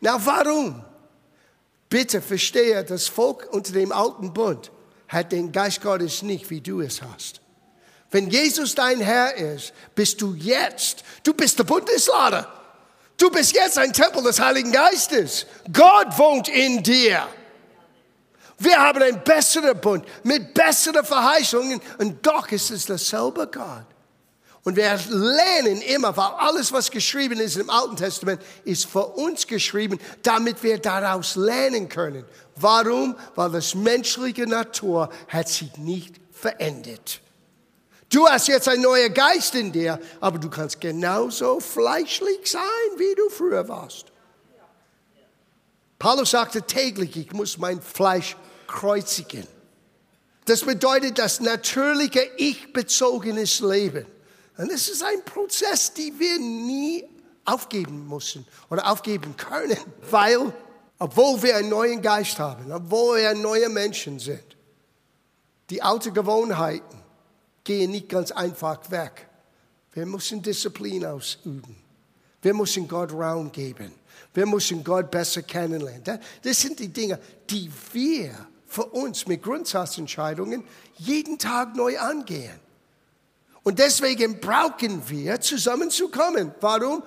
Na, 0.00 0.18
warum? 0.24 0.82
Bitte 1.90 2.22
verstehe, 2.22 2.82
das 2.82 3.08
Volk 3.08 3.46
unter 3.50 3.74
dem 3.74 3.92
alten 3.92 4.32
Bund 4.32 4.70
hat 5.08 5.32
den 5.32 5.52
Geist 5.52 5.82
Gottes 5.82 6.22
nicht, 6.22 6.50
wie 6.50 6.60
du 6.60 6.80
es 6.80 7.02
hast. 7.02 7.40
Wenn 8.10 8.30
Jesus 8.30 8.74
dein 8.74 9.00
Herr 9.00 9.34
ist, 9.34 9.72
bist 9.94 10.20
du 10.20 10.34
jetzt, 10.34 11.02
du 11.22 11.34
bist 11.34 11.58
der 11.58 11.64
Bundeslader. 11.64 12.52
Du 13.18 13.30
bist 13.30 13.54
jetzt 13.54 13.78
ein 13.78 13.92
Tempel 13.92 14.22
des 14.22 14.38
Heiligen 14.38 14.72
Geistes. 14.72 15.46
Gott 15.72 16.18
wohnt 16.18 16.48
in 16.48 16.82
dir. 16.82 17.26
Wir 18.58 18.78
haben 18.78 19.02
einen 19.02 19.22
besseren 19.22 19.78
Bund 19.80 20.04
mit 20.22 20.54
besseren 20.54 21.04
Verheißungen 21.04 21.80
und 21.98 22.26
doch 22.26 22.50
ist 22.50 22.70
es 22.70 22.86
derselbe 22.86 23.46
Gott. 23.46 23.86
Und 24.62 24.76
wir 24.76 24.98
lernen 25.10 25.80
immer, 25.82 26.16
weil 26.16 26.30
alles, 26.38 26.72
was 26.72 26.90
geschrieben 26.90 27.38
ist 27.38 27.56
im 27.56 27.70
Alten 27.70 27.96
Testament, 27.96 28.42
ist 28.64 28.86
für 28.86 29.06
uns 29.06 29.46
geschrieben, 29.46 30.00
damit 30.22 30.62
wir 30.62 30.78
daraus 30.78 31.36
lernen 31.36 31.88
können. 31.88 32.24
Warum? 32.56 33.16
Weil 33.34 33.50
das 33.50 33.74
menschliche 33.74 34.46
Natur 34.46 35.10
hat 35.28 35.48
sich 35.48 35.76
nicht 35.76 36.16
verändert. 36.32 37.20
Du 38.08 38.26
hast 38.26 38.48
jetzt 38.48 38.68
einen 38.68 38.82
neuen 38.82 39.12
Geist 39.12 39.54
in 39.54 39.72
dir, 39.72 40.00
aber 40.20 40.38
du 40.38 40.48
kannst 40.48 40.80
genauso 40.80 41.60
fleischlich 41.60 42.50
sein, 42.50 42.62
wie 42.96 43.14
du 43.14 43.28
früher 43.28 43.68
warst. 43.68 44.06
Paulus 45.98 46.30
sagte 46.30 46.62
täglich, 46.62 47.16
ich 47.16 47.32
muss 47.32 47.58
mein 47.58 47.80
Fleisch 47.80 48.36
kreuzigen. 48.66 49.46
Das 50.44 50.62
bedeutet 50.62 51.18
das 51.18 51.40
natürliche, 51.40 52.30
ich-bezogenes 52.36 53.60
Leben. 53.60 54.06
Und 54.58 54.70
es 54.70 54.88
ist 54.88 55.02
ein 55.02 55.24
Prozess, 55.24 55.92
den 55.92 56.18
wir 56.18 56.38
nie 56.38 57.04
aufgeben 57.44 58.08
müssen 58.08 58.46
oder 58.70 58.90
aufgeben 58.90 59.36
können, 59.36 59.78
weil, 60.10 60.52
obwohl 60.98 61.42
wir 61.42 61.56
einen 61.56 61.68
neuen 61.68 62.00
Geist 62.00 62.38
haben, 62.38 62.72
obwohl 62.72 63.18
wir 63.18 63.34
neue 63.34 63.68
Menschen 63.68 64.18
sind, 64.18 64.56
die 65.70 65.82
alten 65.82 66.14
Gewohnheiten 66.14 67.02
gehen 67.64 67.90
nicht 67.90 68.08
ganz 68.08 68.30
einfach 68.30 68.90
weg. 68.90 69.28
Wir 69.92 70.06
müssen 70.06 70.42
Disziplin 70.42 71.04
ausüben. 71.04 71.76
Wir 72.42 72.54
müssen 72.54 72.86
Gott 72.86 73.12
Raum 73.12 73.50
geben. 73.50 73.92
Wir 74.32 74.46
müssen 74.46 74.84
Gott 74.84 75.10
besser 75.10 75.42
kennenlernen. 75.42 76.20
Das 76.42 76.60
sind 76.60 76.78
die 76.78 76.88
Dinge, 76.88 77.18
die 77.50 77.70
wir 77.92 78.32
für 78.66 78.84
uns 78.84 79.26
mit 79.26 79.42
Grundsatzentscheidungen 79.42 80.64
jeden 80.96 81.38
Tag 81.38 81.74
neu 81.74 81.98
angehen. 81.98 82.60
Und 83.62 83.78
deswegen 83.78 84.38
brauchen 84.38 85.08
wir 85.08 85.40
zusammenzukommen. 85.40 86.54
Warum? 86.60 87.02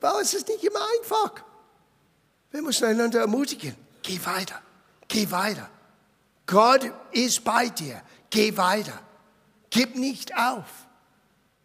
Weil 0.00 0.22
es 0.22 0.34
ist 0.34 0.48
nicht 0.48 0.62
immer 0.62 0.80
einfach. 1.00 1.44
Wir 2.54 2.62
müssen 2.62 2.84
einander 2.84 3.18
ermutigen. 3.18 3.74
Geh 4.00 4.20
weiter. 4.24 4.60
Geh 5.08 5.28
weiter. 5.32 5.68
Gott 6.46 6.88
ist 7.10 7.42
bei 7.42 7.68
dir. 7.68 8.00
Geh 8.30 8.56
weiter. 8.56 8.96
Gib 9.70 9.96
nicht 9.96 10.32
auf. 10.38 10.64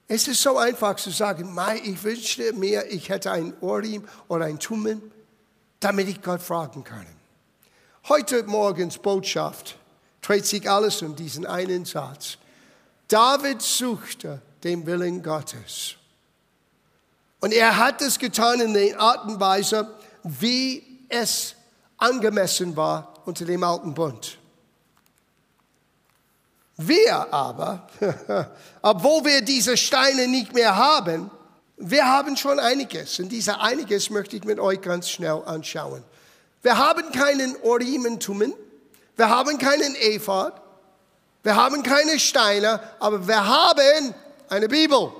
Es 0.07 0.27
ist 0.27 0.41
so 0.41 0.57
einfach 0.57 0.95
zu 0.95 1.11
sagen, 1.11 1.55
ich 1.83 2.03
wünschte 2.03 2.53
mir, 2.53 2.91
ich 2.91 3.09
hätte 3.09 3.31
ein 3.31 3.53
Orim 3.61 4.07
oder 4.29 4.45
ein 4.45 4.57
Tummen, 4.57 4.99
damit 5.79 6.07
ich 6.07 6.23
Gott 6.23 6.41
fragen 6.41 6.83
kann. 6.83 7.05
Heute 8.07 8.41
Morgens 8.45 8.97
Botschaft 8.97 9.77
dreht 10.23 10.47
sich 10.47 10.67
alles 10.67 11.03
um 11.03 11.15
diesen 11.15 11.45
einen 11.45 11.85
Satz. 11.85 12.39
David 13.07 13.61
suchte 13.61 14.41
den 14.63 14.87
Willen 14.87 15.21
Gottes. 15.21 15.97
Und 17.41 17.53
er 17.53 17.77
hat 17.77 18.01
es 18.01 18.17
getan 18.17 18.59
in 18.59 18.73
der 18.73 18.99
Art 18.99 19.27
und 19.27 19.39
Weise, 19.39 19.98
wie 20.23 21.05
es 21.09 21.55
angemessen 21.97 22.75
war 22.75 23.13
unter 23.25 23.45
dem 23.45 23.63
alten 23.63 23.93
Bund. 23.93 24.37
Wir 26.77 27.33
aber, 27.33 27.87
obwohl 28.81 29.25
wir 29.25 29.41
diese 29.41 29.75
Steine 29.75 30.27
nicht 30.27 30.53
mehr 30.53 30.75
haben, 30.75 31.29
Wir 31.81 32.05
haben 32.05 32.35
schon 32.35 32.59
einiges 32.59 33.19
und 33.19 33.29
dieser 33.29 33.61
einiges 33.61 34.09
möchte 34.09 34.35
ich 34.35 34.43
mit 34.43 34.59
euch 34.59 34.81
ganz 34.81 35.09
schnell 35.09 35.41
anschauen. 35.45 36.03
Wir 36.61 36.77
haben 36.77 37.09
keinen 37.13 37.55
Orimentumen, 37.63 38.53
wir 39.15 39.29
haben 39.29 39.57
keinen 39.57 39.95
Ephod, 39.95 40.51
wir 41.41 41.55
haben 41.55 41.81
keine 41.81 42.19
Steine, 42.19 42.81
aber 42.99 43.25
wir 43.25 43.47
haben 43.47 44.13
eine 44.49 44.67
Bibel. 44.67 45.13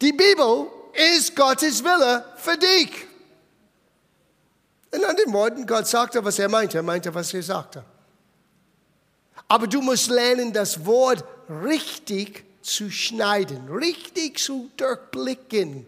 Die 0.00 0.12
Bibel 0.12 0.66
ist 0.98 1.36
Gottes 1.36 1.82
Wille 1.82 2.24
für 2.36 2.56
dich. 2.56 3.06
In 4.90 5.04
anderen 5.04 5.32
Worten, 5.32 5.66
Gott 5.66 5.86
sagte, 5.86 6.24
was 6.24 6.38
er 6.38 6.48
meinte, 6.48 6.78
er 6.78 6.82
meinte, 6.82 7.14
was 7.14 7.32
er 7.34 7.42
sagte. 7.42 7.84
Aber 9.46 9.66
du 9.66 9.80
musst 9.80 10.10
lernen, 10.10 10.52
das 10.52 10.84
Wort 10.84 11.24
richtig 11.48 12.44
zu 12.62 12.90
schneiden, 12.90 13.68
richtig 13.68 14.38
zu 14.38 14.70
durchblicken. 14.76 15.86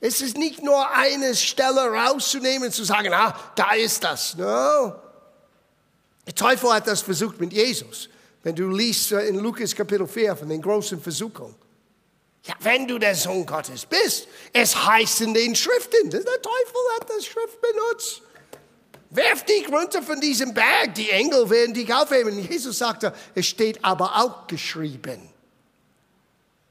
Es 0.00 0.20
ist 0.20 0.36
nicht 0.36 0.62
nur 0.62 0.90
eine 0.90 1.34
Stelle 1.34 1.80
rauszunehmen 1.80 2.68
und 2.68 2.74
zu 2.74 2.84
sagen, 2.84 3.12
ah, 3.14 3.34
da 3.56 3.72
ist 3.72 4.04
das. 4.04 4.36
No. 4.36 4.94
Der 6.26 6.34
Teufel 6.34 6.72
hat 6.72 6.86
das 6.86 7.00
versucht 7.00 7.40
mit 7.40 7.52
Jesus. 7.52 8.08
Wenn 8.42 8.54
du 8.54 8.68
liest 8.68 9.12
äh, 9.12 9.26
in 9.28 9.38
Lukas 9.38 9.74
Kapitel 9.74 10.06
4 10.06 10.36
von 10.36 10.48
den 10.48 10.60
großen 10.60 11.00
Versuchungen. 11.00 11.54
Ja, 12.44 12.54
wenn 12.60 12.86
du 12.86 12.98
der 12.98 13.14
Sohn 13.14 13.46
Gottes 13.46 13.86
bist, 13.86 14.28
es 14.52 14.76
heißt 14.76 15.22
in 15.22 15.32
den 15.32 15.54
Schriften, 15.54 16.10
der 16.10 16.20
Teufel 16.20 16.80
hat 16.98 17.08
das 17.08 17.24
Schrift 17.24 17.58
benutzt. 17.60 18.22
Werf 19.10 19.44
dich 19.44 19.68
runter 19.68 20.02
von 20.02 20.20
diesem 20.20 20.52
Berg, 20.52 20.94
die 20.94 21.08
Engel 21.08 21.48
werden 21.48 21.72
dich 21.72 21.92
aufheben. 21.92 22.38
Jesus 22.38 22.78
sagte, 22.78 23.14
es 23.34 23.46
steht 23.46 23.82
aber 23.82 24.16
auch 24.16 24.46
geschrieben. 24.46 25.30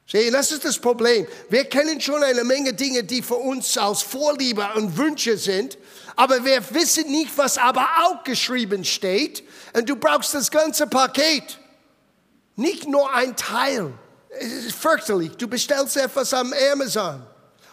Sieh, 0.05 0.29
das 0.29 0.51
ist 0.51 0.65
das 0.65 0.77
Problem. 0.77 1.25
Wir 1.49 1.65
kennen 1.65 1.99
schon 2.01 2.21
eine 2.21 2.43
Menge 2.43 2.73
Dinge, 2.73 3.03
die 3.03 3.23
für 3.23 3.35
uns 3.37 3.77
aus 3.77 4.03
Vorliebe 4.03 4.67
und 4.75 4.97
Wünsche 4.97 5.37
sind, 5.37 5.77
aber 6.15 6.43
wir 6.45 6.61
wissen 6.71 7.09
nicht, 7.09 7.35
was 7.37 7.57
aber 7.57 7.87
auch 8.03 8.23
geschrieben 8.23 8.83
steht. 8.85 9.43
Und 9.73 9.89
du 9.89 9.95
brauchst 9.95 10.35
das 10.35 10.51
ganze 10.51 10.85
Paket, 10.85 11.57
nicht 12.55 12.87
nur 12.87 13.11
ein 13.11 13.35
Teil. 13.35 13.93
Es 14.39 14.65
ist 14.65 14.75
fürchterlich. 14.75 15.35
Du 15.37 15.47
bestellst 15.47 15.95
etwas 15.97 16.33
am 16.33 16.53
Amazon 16.71 17.25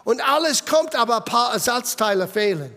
und 0.05 0.21
alles 0.21 0.65
kommt, 0.65 0.95
aber 0.95 1.19
ein 1.19 1.25
paar 1.25 1.53
Ersatzteile 1.53 2.29
fehlen. 2.29 2.75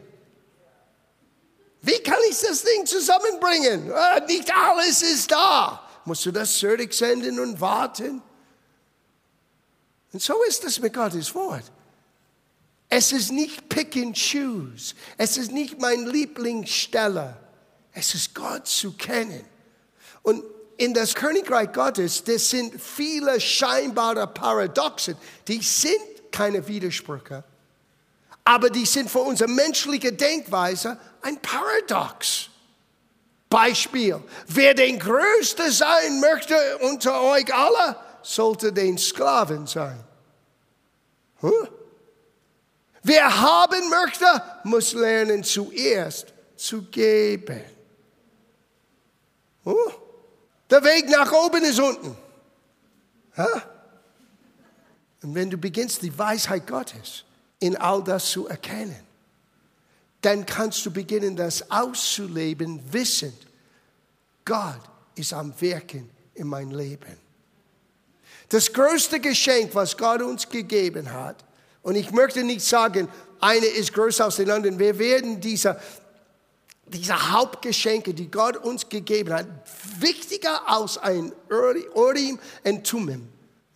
Wie 1.82 2.00
kann 2.00 2.20
ich 2.30 2.40
das 2.40 2.64
Ding 2.64 2.86
zusammenbringen? 2.86 3.92
Ah, 3.92 4.20
nicht 4.22 4.50
alles 4.56 5.02
ist 5.02 5.32
da. 5.32 5.86
Musst 6.06 6.26
du 6.26 6.32
das 6.32 6.58
zurück 6.58 6.94
senden 6.94 7.40
und 7.40 7.60
warten? 7.60 8.22
Und 10.14 10.22
so 10.22 10.42
ist 10.44 10.64
es 10.64 10.80
mit 10.80 10.94
Gottes 10.94 11.34
Wort. 11.36 11.64
Es 12.88 13.12
ist 13.12 13.32
nicht 13.32 13.68
Pick 13.68 13.98
and 13.98 14.16
Choose. 14.16 14.94
Es 15.18 15.38
ist 15.38 15.52
nicht 15.52 15.80
mein 15.82 16.06
Lieblingssteller. 16.06 17.38
Es 17.92 18.14
ist 18.14 18.34
Gott 18.36 18.68
zu 18.68 18.94
kennen. 18.94 19.44
Und 20.22 20.44
in 20.78 20.94
das 20.94 21.14
Königreich 21.14 21.72
Gottes, 21.72 22.24
das 22.24 22.50
sind 22.50 22.82
viele 22.82 23.40
scheinbare 23.40 24.28
Paradoxen. 24.28 25.18
Die 25.48 25.62
sind 25.62 26.32
keine 26.32 26.68
Widersprüche, 26.68 27.44
aber 28.44 28.70
die 28.70 28.86
sind 28.86 29.10
für 29.10 29.20
unsere 29.20 29.50
menschliche 29.50 30.12
Denkweise 30.12 30.98
ein 31.22 31.40
Paradox. 31.42 32.50
Beispiel, 33.50 34.20
wer 34.48 34.74
den 34.74 34.98
Größte 34.98 35.72
sein 35.72 36.20
möchte 36.20 36.56
unter 36.80 37.22
euch 37.22 37.54
alle, 37.54 37.96
sollte 38.24 38.74
den 38.74 38.98
Sklaven 38.98 39.68
sein. 39.68 40.04
Huh? 41.42 41.68
Wer 43.04 43.42
haben 43.42 43.90
möchte, 43.90 44.26
muss 44.64 44.94
lernen 44.94 45.44
zuerst 45.44 46.34
zu 46.56 46.84
geben. 46.84 47.62
Huh? 49.66 50.03
Der 50.74 50.84
Weg 50.84 51.08
nach 51.08 51.32
oben 51.32 51.64
ist 51.64 51.80
unten. 51.80 52.18
Huh? 53.38 53.62
Und 55.22 55.36
wenn 55.36 55.52
du 55.52 55.56
beginnst, 55.56 56.02
die 56.02 56.18
Weisheit 56.18 56.66
Gottes 56.66 57.26
in 57.60 57.78
all 57.78 58.04
das 58.04 58.32
zu 58.32 58.48
erkennen, 58.48 58.98
dann 60.22 60.44
kannst 60.48 60.84
du 60.84 60.90
beginnen, 60.90 61.36
das 61.36 61.70
auszuleben, 61.70 62.82
wissend, 62.92 63.38
Gott 64.46 64.82
ist 65.14 65.32
am 65.32 65.54
Wirken 65.62 66.10
in 66.34 66.48
mein 66.48 66.72
Leben. 66.72 67.20
Das 68.50 68.74
größte 68.74 69.20
Geschenk, 69.20 69.76
was 69.76 69.96
Gott 69.96 70.24
uns 70.24 70.50
gegeben 70.50 71.14
hat, 71.14 71.46
und 71.84 71.94
ich 71.94 72.10
möchte 72.10 72.44
nicht 72.44 72.66
sagen, 72.66 73.08
eine 73.40 73.68
ist 73.68 73.94
größer 73.94 74.26
als 74.26 74.38
die 74.38 74.50
anderen, 74.50 74.80
wir 74.80 74.98
werden 74.98 75.40
diese, 75.40 75.80
diese 76.86 77.32
Hauptgeschenke, 77.32 78.14
die 78.14 78.30
Gott 78.30 78.58
uns 78.58 78.88
gegeben 78.90 79.34
hat, 79.34 79.48
wichtiger 80.00 80.70
als 80.70 80.98
ein 80.98 81.32
Urim 81.50 82.40
und 82.64 82.86
Tumim, 82.86 83.28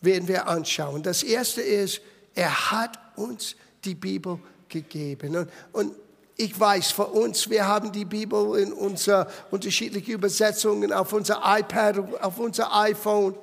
werden 0.01 0.27
wir 0.27 0.47
anschauen. 0.47 1.03
Das 1.03 1.23
erste 1.23 1.61
ist, 1.61 2.01
er 2.35 2.71
hat 2.71 2.99
uns 3.15 3.55
die 3.83 3.95
Bibel 3.95 4.39
gegeben. 4.69 5.35
Und, 5.35 5.49
und 5.71 5.95
ich 6.35 6.57
weiß, 6.59 6.91
für 6.91 7.07
uns, 7.07 7.49
wir 7.49 7.67
haben 7.67 7.91
die 7.91 8.05
Bibel 8.05 8.59
in 8.59 8.71
unserer 8.71 9.27
unterschiedlichen 9.49 10.11
Übersetzungen 10.11 10.93
auf 10.93 11.11
unser 11.13 11.41
iPad, 11.43 12.21
auf 12.21 12.37
unser 12.37 12.75
iPhone. 12.75 13.35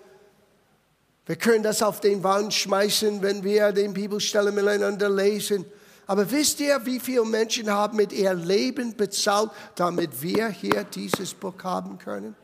Wir 1.27 1.37
können 1.37 1.65
das 1.65 1.83
auf 1.83 2.01
den 2.01 2.23
Wand 2.23 2.55
schmeißen, 2.55 3.21
wenn 3.21 3.43
wir 3.43 3.73
den 3.73 3.95
Bibelstelle 3.95 4.53
miteinander 4.53 5.09
lesen. 5.09 5.65
Aber 6.07 6.31
wisst 6.31 6.61
ihr, 6.61 6.85
wie 6.85 7.01
viele 7.01 7.25
Menschen 7.25 7.71
haben 7.71 7.97
mit 7.97 8.13
ihr 8.13 8.35
Leben 8.35 8.97
bezahlt, 8.97 9.51
damit 9.75 10.23
wir 10.23 10.49
hier 10.49 10.85
dieses 10.85 11.35
Buch 11.35 11.55
haben 11.63 11.99
können? 11.99 12.37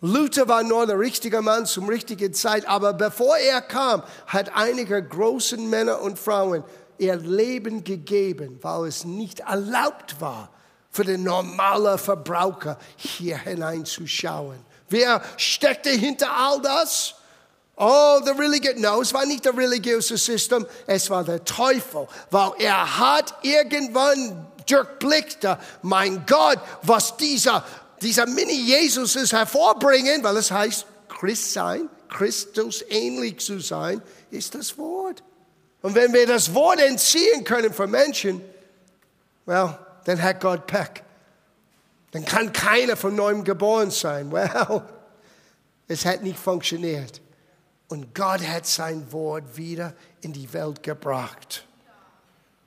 Luther 0.00 0.46
war 0.48 0.62
nur 0.62 0.86
der 0.86 0.98
richtige 0.98 1.40
Mann 1.40 1.64
zum 1.64 1.88
richtigen 1.88 2.34
Zeit, 2.34 2.68
aber 2.68 2.92
bevor 2.92 3.38
er 3.38 3.62
kam, 3.62 4.02
hat 4.26 4.54
einige 4.54 5.02
großen 5.02 5.70
Männer 5.70 6.02
und 6.02 6.18
Frauen 6.18 6.62
ihr 6.98 7.16
Leben 7.16 7.84
gegeben, 7.84 8.58
weil 8.60 8.88
es 8.88 9.04
nicht 9.04 9.40
erlaubt 9.40 10.20
war, 10.20 10.50
für 10.90 11.04
den 11.04 11.22
normalen 11.24 11.98
Verbraucher 11.98 12.78
hier 12.96 13.38
hineinzuschauen. 13.38 14.58
Wer 14.88 15.22
steckte 15.38 15.90
hinter 15.90 16.36
all 16.36 16.60
das? 16.60 17.14
Oh, 17.76 18.20
der 18.24 18.38
Religion. 18.38 18.80
No, 18.80 19.00
es 19.00 19.12
war 19.12 19.26
nicht 19.26 19.44
der 19.44 19.56
religiöse 19.56 20.16
System, 20.16 20.66
es 20.86 21.10
war 21.10 21.24
der 21.24 21.44
Teufel, 21.44 22.06
weil 22.30 22.52
er 22.58 22.98
hat 22.98 23.34
irgendwann 23.42 24.46
durchblickte, 24.66 25.58
mein 25.82 26.24
Gott, 26.26 26.58
was 26.82 27.16
dieser, 27.16 27.64
dieser 28.00 28.26
Mini-Jesus 28.26 29.32
hervorbringen, 29.32 30.22
weil 30.22 30.36
es 30.36 30.50
heißt, 30.50 30.86
Christ 31.08 31.52
sein, 31.52 31.88
Christus 32.08 32.84
ähnlich 32.88 33.40
zu 33.40 33.58
sein, 33.58 34.00
ist 34.30 34.54
das 34.54 34.78
Wort. 34.78 35.22
Und 35.82 35.94
wenn 35.94 36.12
wir 36.12 36.26
das 36.26 36.54
Wort 36.54 36.80
entziehen 36.80 37.44
können 37.44 37.72
von 37.72 37.90
Menschen, 37.90 38.40
well, 39.46 39.78
dann 40.04 40.22
hat 40.22 40.40
Gott 40.40 40.66
Pech. 40.66 41.02
Dann 42.12 42.24
kann 42.24 42.52
keiner 42.52 42.96
von 42.96 43.16
neuem 43.16 43.42
geboren 43.42 43.90
sein. 43.90 44.30
Well, 44.30 44.82
es 45.88 46.06
hat 46.06 46.22
nicht 46.22 46.38
funktioniert. 46.38 47.20
Und 47.88 48.14
Gott 48.14 48.40
hat 48.40 48.66
sein 48.66 49.12
Wort 49.12 49.56
wieder 49.56 49.94
in 50.22 50.32
die 50.32 50.52
Welt 50.52 50.82
gebracht. 50.82 51.64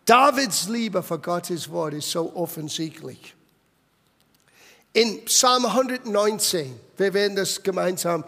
Davids 0.06 0.68
Liebe 0.70 1.04
für 1.04 1.20
Gottes 1.20 1.70
Wort 1.70 1.94
ist 1.94 2.12
so 2.12 2.34
offensichtlich. 2.36 3.36
In 4.94 5.26
Psalm 5.26 5.66
119, 5.66 6.80
wir 6.96 7.14
werden 7.14 7.36
das 7.36 7.62
gemeinsam 7.62 8.24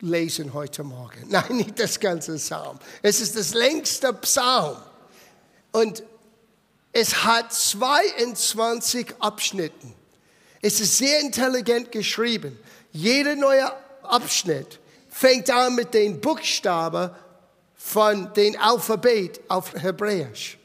lesen 0.00 0.54
heute 0.54 0.82
Morgen. 0.82 1.26
Nein, 1.28 1.56
nicht 1.56 1.78
das 1.78 1.98
ganze 1.98 2.36
Psalm. 2.36 2.78
Es 3.02 3.20
ist 3.20 3.36
das 3.36 3.54
längste 3.54 4.12
Psalm. 4.14 4.76
Und 5.72 6.02
es 6.92 7.24
hat 7.24 7.52
22 7.52 9.14
Abschnitten. 9.20 9.94
Es 10.62 10.80
ist 10.80 10.98
sehr 10.98 11.20
intelligent 11.20 11.92
geschrieben. 11.92 12.58
Jeder 12.92 13.36
neue 13.36 13.70
Abschnitt 14.02 14.78
fängt 15.10 15.50
an 15.50 15.74
mit 15.74 15.92
den 15.92 16.20
Buchstaben 16.20 17.10
von 17.74 18.32
dem 18.34 18.56
Alphabet 18.58 19.40
auf 19.48 19.74
Hebräisch. 19.74 20.58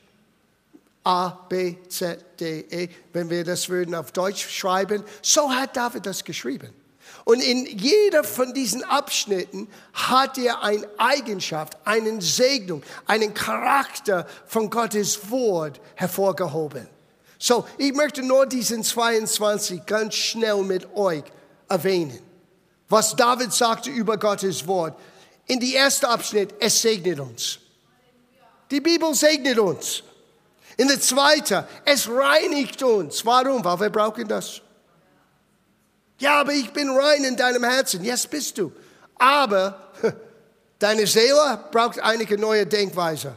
A, 1.04 1.30
B, 1.30 1.76
Z, 1.88 2.40
D, 2.40 2.66
E. 2.70 2.90
Wenn 3.14 3.30
wir 3.30 3.44
das 3.44 3.70
würden 3.70 3.94
auf 3.94 4.12
Deutsch 4.12 4.48
schreiben, 4.50 5.04
so 5.22 5.52
hat 5.52 5.78
David 5.78 6.06
das 6.06 6.24
geschrieben. 6.24 6.74
Und 7.24 7.42
in 7.42 7.66
jeder 7.66 8.24
von 8.24 8.54
diesen 8.54 8.84
Abschnitten 8.84 9.68
hat 9.94 10.38
er 10.38 10.64
eine 10.64 10.88
Eigenschaft, 10.98 11.78
einen 11.86 12.22
Segnung, 12.22 12.84
einen 13.06 13.34
Charakter 13.34 14.28
von 14.46 14.70
Gottes 14.70 15.30
Wort 15.30 15.80
hervorgehoben. 15.96 16.88
So, 17.38 17.66
ich 17.78 17.94
möchte 17.94 18.24
nur 18.24 18.46
diesen 18.46 18.84
22 18.84 19.86
ganz 19.86 20.16
schnell 20.16 20.64
mit 20.64 20.96
euch 20.96 21.24
erwähnen. 21.68 22.20
Was 22.90 23.16
David 23.16 23.52
sagte 23.52 23.90
über 23.90 24.18
Gottes 24.18 24.66
Wort. 24.68 24.98
in 25.48 25.60
die 25.60 25.74
erste 25.74 26.08
Abschnitt, 26.10 26.56
es 26.60 26.82
segnet 26.82 27.20
uns. 27.20 27.60
Die 28.72 28.82
Bibel 28.82 29.14
segnet 29.14 29.60
uns. 29.60 30.04
In 30.78 30.88
der 30.88 31.00
zweite, 31.00 31.68
es 31.86 32.10
reinigt 32.10 32.82
uns. 32.84 33.26
Warum? 33.26 33.64
Weil 33.64 33.80
wir 33.80 33.90
brauchen 33.90 34.28
das. 34.28 34.62
Ja, 36.20 36.42
aber 36.42 36.54
ich 36.54 36.72
bin 36.72 36.90
rein 36.90 37.24
in 37.24 37.38
deinem 37.38 37.64
Herzen. 37.64 38.04
Yes, 38.04 38.26
bist 38.26 38.58
du. 38.58 38.72
Aber 39.18 39.92
deine 40.80 41.08
Seele 41.08 41.60
braucht 41.72 42.00
einige 42.00 42.38
neue 42.38 42.66
Denkweise. 42.66 43.36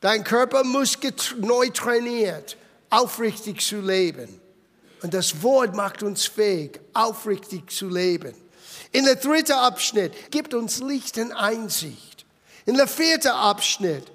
Dein 0.00 0.22
Körper 0.22 0.62
muss 0.62 0.98
neu 1.38 1.70
trainiert, 1.70 2.56
aufrichtig 2.90 3.60
zu 3.62 3.80
leben. 3.80 4.40
Und 5.02 5.14
das 5.14 5.42
Wort 5.42 5.74
macht 5.74 6.02
uns 6.02 6.26
fähig, 6.26 6.78
aufrichtig 6.92 7.70
zu 7.70 7.88
leben. 7.88 8.34
In 8.96 9.04
der 9.04 9.16
dritten 9.16 9.52
Abschnitt 9.52 10.30
gibt 10.30 10.54
uns 10.54 10.78
Licht 10.78 11.18
und 11.18 11.30
Einsicht. 11.30 12.24
In 12.64 12.78
der 12.78 12.88
vierten 12.88 13.28
Abschnitt 13.28 14.10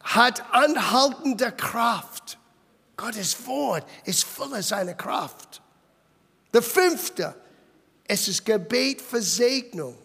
hat 0.00 0.44
anhaltende 0.52 1.50
Kraft. 1.50 2.36
Gottes 2.98 3.46
Wort 3.46 3.88
ist 4.04 4.24
voller 4.24 4.62
seiner 4.62 4.92
Kraft. 4.92 5.62
Der 6.52 6.60
fünfte, 6.60 7.34
es 8.06 8.28
ist 8.28 8.44
Gebet 8.44 9.00
für 9.00 9.22
Segnung. 9.22 9.96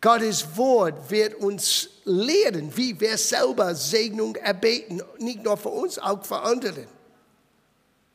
Gottes 0.00 0.44
Wort 0.56 1.08
wird 1.08 1.36
uns 1.36 1.90
lehren, 2.02 2.76
wie 2.76 2.98
wir 2.98 3.16
selber 3.16 3.76
Segnung 3.76 4.34
erbeten, 4.34 5.00
nicht 5.20 5.40
nur 5.40 5.56
für 5.56 5.68
uns, 5.68 6.00
auch 6.00 6.24
für 6.24 6.40
andere. 6.40 6.88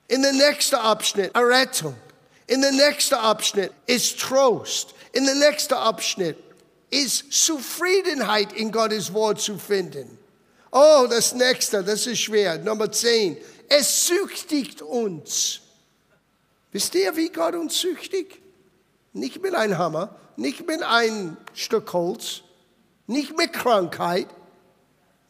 In 0.09 0.23
der 0.23 0.33
nächsten 0.33 0.75
Abschnitt 0.75 1.33
Errettung. 1.33 1.95
In 2.49 2.61
der 2.61 2.71
nächsten 2.71 3.13
Abschnitt 3.13 3.71
ist 3.85 4.19
Trost. 4.19 4.95
In 5.11 5.23
der 5.23 5.35
nächsten 5.35 5.75
Abschnitt 5.75 6.35
ist 6.89 7.31
Zufriedenheit 7.31 8.53
in 8.53 8.71
Gottes 8.71 9.13
Wort 9.13 9.39
zu 9.39 9.59
finden. 9.59 10.17
Oh, 10.71 11.05
das 11.07 11.35
nächste, 11.35 11.83
das 11.83 12.07
ist 12.07 12.21
schwer. 12.21 12.57
Nummer 12.57 12.91
10. 12.91 13.37
Es 13.67 14.07
züchtigt 14.07 14.81
uns. 14.81 15.61
Wisst 16.71 16.95
ihr, 16.95 17.15
wie 17.15 17.29
Gott 17.29 17.53
uns 17.53 17.77
züchtigt? 17.77 18.39
Nicht 19.13 19.43
mit 19.43 19.53
einem 19.53 19.77
Hammer, 19.77 20.15
nicht 20.35 20.65
mit 20.65 20.81
einem 20.81 21.37
Stück 21.53 21.93
Holz, 21.93 22.41
nicht 23.05 23.37
mit 23.37 23.53
Krankheit, 23.53 24.27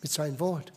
mit 0.01 0.09
seinem 0.09 0.39
Wort. 0.39 0.71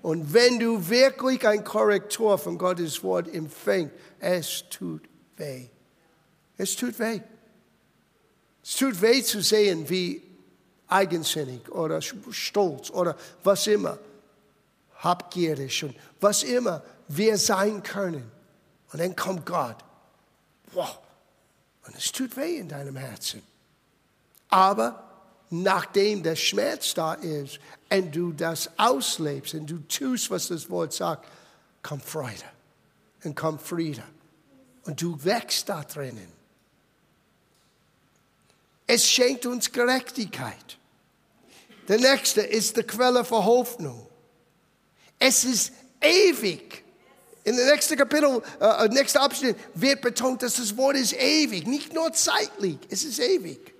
Und 0.00 0.32
wenn 0.32 0.58
du 0.60 0.88
wirklich 0.88 1.46
ein 1.46 1.62
Korrektor 1.62 2.38
von 2.38 2.56
Gottes 2.56 3.02
Wort 3.02 3.28
empfängst, 3.28 3.92
es 4.18 4.64
tut 4.70 5.02
weh. 5.38 5.66
Es 6.56 6.76
tut 6.76 6.98
weh. 6.98 7.20
Es 8.62 8.76
tut 8.76 9.00
weh 9.00 9.22
zu 9.22 9.40
sehen, 9.40 9.88
wie 9.88 10.22
eigensinnig 10.88 11.70
oder 11.70 12.00
stolz 12.00 12.90
oder 12.90 13.16
was 13.44 13.66
immer, 13.66 13.98
habgierig 14.96 15.84
und 15.84 15.94
was 16.20 16.42
immer 16.42 16.82
wir 17.08 17.38
sein 17.38 17.82
können. 17.82 18.30
Und 18.92 19.00
dann 19.00 19.14
kommt 19.14 19.46
Gott. 19.46 19.76
Wow. 20.72 20.98
Und 21.86 21.96
es 21.96 22.10
tut 22.12 22.36
weh 22.36 22.56
in 22.56 22.68
deinem 22.68 22.96
Herzen. 22.96 23.42
Aber 24.48 25.04
nachdem 25.50 26.22
der 26.22 26.36
Schmerz 26.36 26.94
da 26.94 27.14
ist 27.14 27.58
und 27.90 28.14
du 28.14 28.32
das 28.32 28.70
auslebst 28.78 29.54
und 29.54 29.66
du 29.66 29.78
tust, 29.88 30.30
was 30.30 30.48
das 30.48 30.68
Wort 30.68 30.92
sagt, 30.92 31.26
kommt 31.82 32.04
Freude 32.04 32.44
und 33.24 33.34
kommt 33.34 33.62
Friede. 33.62 34.02
Und 34.88 35.02
du 35.02 35.22
wächst 35.22 35.68
da 35.68 35.84
drinnen. 35.84 36.32
Es 38.86 39.06
schenkt 39.06 39.44
uns 39.44 39.70
Gerechtigkeit. 39.70 40.78
Der 41.88 41.98
nächste 41.98 42.40
ist 42.40 42.74
die 42.74 42.82
Quelle 42.84 43.22
für 43.22 43.44
Hoffnung. 43.44 44.08
Es 45.18 45.44
ist 45.44 45.72
ewig. 46.00 46.82
In 47.44 47.54
dem 47.58 47.66
nächsten 47.66 47.98
Kapitel, 47.98 48.42
äh, 48.60 48.86
äh 48.86 48.88
nächsten 48.88 49.18
Abschnitt 49.18 49.58
wird 49.74 50.00
betont, 50.00 50.42
dass 50.42 50.54
das 50.54 50.74
Wort 50.78 50.96
ist 50.96 51.12
ewig, 51.12 51.66
nicht 51.66 51.92
nur 51.92 52.10
zeitlich, 52.14 52.78
es 52.88 53.04
ist 53.04 53.18
ewig. 53.18 53.74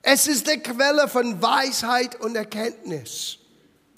Es 0.00 0.26
ist 0.26 0.46
die 0.48 0.58
Quelle 0.58 1.06
von 1.06 1.42
Weisheit 1.42 2.18
und 2.18 2.34
Erkenntnis. 2.34 3.36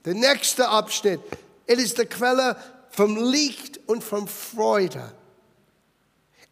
Der 0.04 0.14
nächste 0.14 0.68
Abschnitt, 0.68 1.20
es 1.68 1.78
ist 1.78 1.98
die 1.98 2.06
Quelle 2.06 2.56
vom 2.90 3.16
Licht 3.16 3.78
und 3.86 4.02
von 4.02 4.26
Freude. 4.26 5.12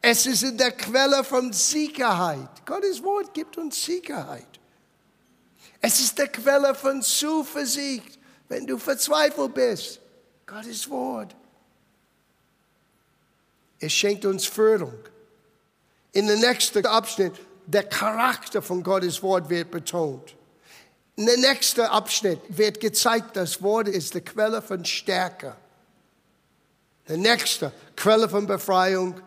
Es 0.09 0.25
ist 0.25 0.45
in 0.45 0.57
der 0.57 0.71
Quelle 0.71 1.25
von 1.25 1.53
Sicherheit. 1.53 2.65
Gottes 2.65 3.03
Wort 3.03 3.35
gibt 3.35 3.59
uns 3.59 3.85
Sicherheit. 3.85 4.47
Es 5.81 5.99
ist 5.99 6.17
die 6.17 6.29
Quelle 6.29 6.77
von 6.77 7.03
Zuversicht, 7.03 8.17
wenn 8.49 8.69
du 8.69 8.79
verzweifelt 8.79 9.55
bist. 9.55 10.01
Gottes 10.47 10.89
Wort. 10.89 11.35
Es 13.81 13.93
schenkt 13.93 14.25
uns 14.25 14.47
Förderung. 14.47 15.01
In 16.13 16.29
der 16.29 16.37
nächsten 16.37 16.87
Abschnitt 16.87 17.33
der 17.67 17.83
Charakter 17.83 18.63
von 18.63 18.85
Gottes 18.85 19.21
Wort 19.25 19.51
wird 19.51 19.73
betont. 19.73 20.37
In 21.17 21.27
der 21.27 21.39
nächsten 21.39 21.81
Abschnitt 21.81 22.39
wird 22.47 22.79
gezeigt, 22.79 23.35
das 23.35 23.61
Wort 23.61 23.89
ist 23.89 24.15
die 24.15 24.21
Quelle 24.21 24.63
von 24.63 24.85
Stärke. 24.85 25.57
Der 27.09 27.17
nächste, 27.17 27.73
Quelle 27.97 28.29
von 28.29 28.47
Befreiung. 28.47 29.21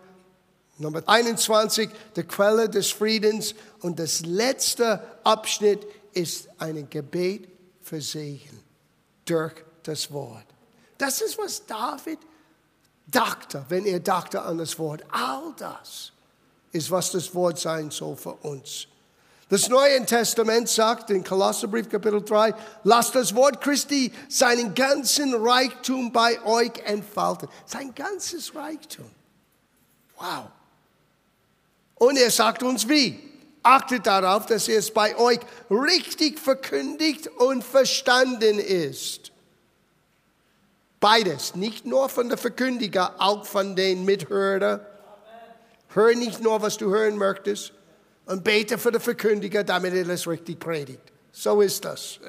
Nummer 0.79 1.03
21, 1.05 1.89
die 2.15 2.23
Quelle 2.23 2.69
des 2.69 2.89
Friedens. 2.89 3.53
Und 3.81 3.99
das 3.99 4.21
letzte 4.21 5.01
Abschnitt 5.23 5.85
ist 6.13 6.49
ein 6.57 6.89
Gebet 6.89 7.49
für 7.81 8.01
Segen 8.01 8.63
durch 9.25 9.53
das 9.83 10.11
Wort. 10.11 10.45
Das 10.97 11.21
ist, 11.21 11.37
was 11.37 11.65
David 11.65 12.19
dachte, 13.07 13.65
wenn 13.69 13.85
er 13.85 13.99
dachte 13.99 14.41
an 14.41 14.57
das 14.57 14.79
Wort. 14.79 15.03
All 15.11 15.53
das 15.57 16.13
ist, 16.71 16.89
was 16.91 17.11
das 17.11 17.33
Wort 17.35 17.59
sein 17.59 17.91
soll 17.91 18.15
für 18.15 18.33
uns. 18.33 18.87
Das 19.49 19.67
Neue 19.67 20.05
Testament 20.05 20.69
sagt 20.69 21.09
in 21.09 21.23
Kolosserbrief 21.23 21.89
Kapitel 21.89 22.23
3, 22.23 22.53
lasst 22.83 23.15
das 23.15 23.33
Wort 23.33 23.61
Christi 23.61 24.13
seinen 24.29 24.75
ganzen 24.75 25.33
Reichtum 25.33 26.11
bei 26.11 26.39
euch 26.45 26.77
entfalten. 26.85 27.49
Sein 27.65 27.93
ganzes 27.95 28.53
Reichtum. 28.53 29.09
Wow. 30.17 30.51
Und 31.99 32.17
er 32.17 32.31
sagt 32.31 32.63
uns 32.63 32.89
wie? 32.89 33.19
Achtet 33.62 34.07
darauf, 34.07 34.47
dass 34.47 34.67
es 34.67 34.91
bei 34.91 35.15
euch 35.17 35.39
richtig 35.69 36.39
verkündigt 36.39 37.27
und 37.27 37.63
verstanden 37.63 38.57
ist. 38.57 39.31
Beides, 40.99 41.55
nicht 41.55 41.85
nur 41.85 42.09
von 42.09 42.29
der 42.29 42.38
Verkündiger, 42.38 43.15
auch 43.19 43.45
von 43.45 43.75
den 43.75 44.05
Mithörern 44.05 44.81
Hör 45.89 46.15
nicht 46.15 46.41
nur, 46.41 46.62
was 46.62 46.77
du 46.77 46.89
hören 46.89 47.17
möchtest 47.17 47.73
und 48.25 48.43
bete 48.43 48.77
für 48.77 48.91
den 48.91 49.01
Verkündiger, 49.01 49.63
damit 49.63 49.93
er 49.93 50.05
das 50.05 50.27
richtig 50.27 50.59
predigt. 50.59 51.01
So 51.31 51.62
ist 51.62 51.83
das. 51.83 52.19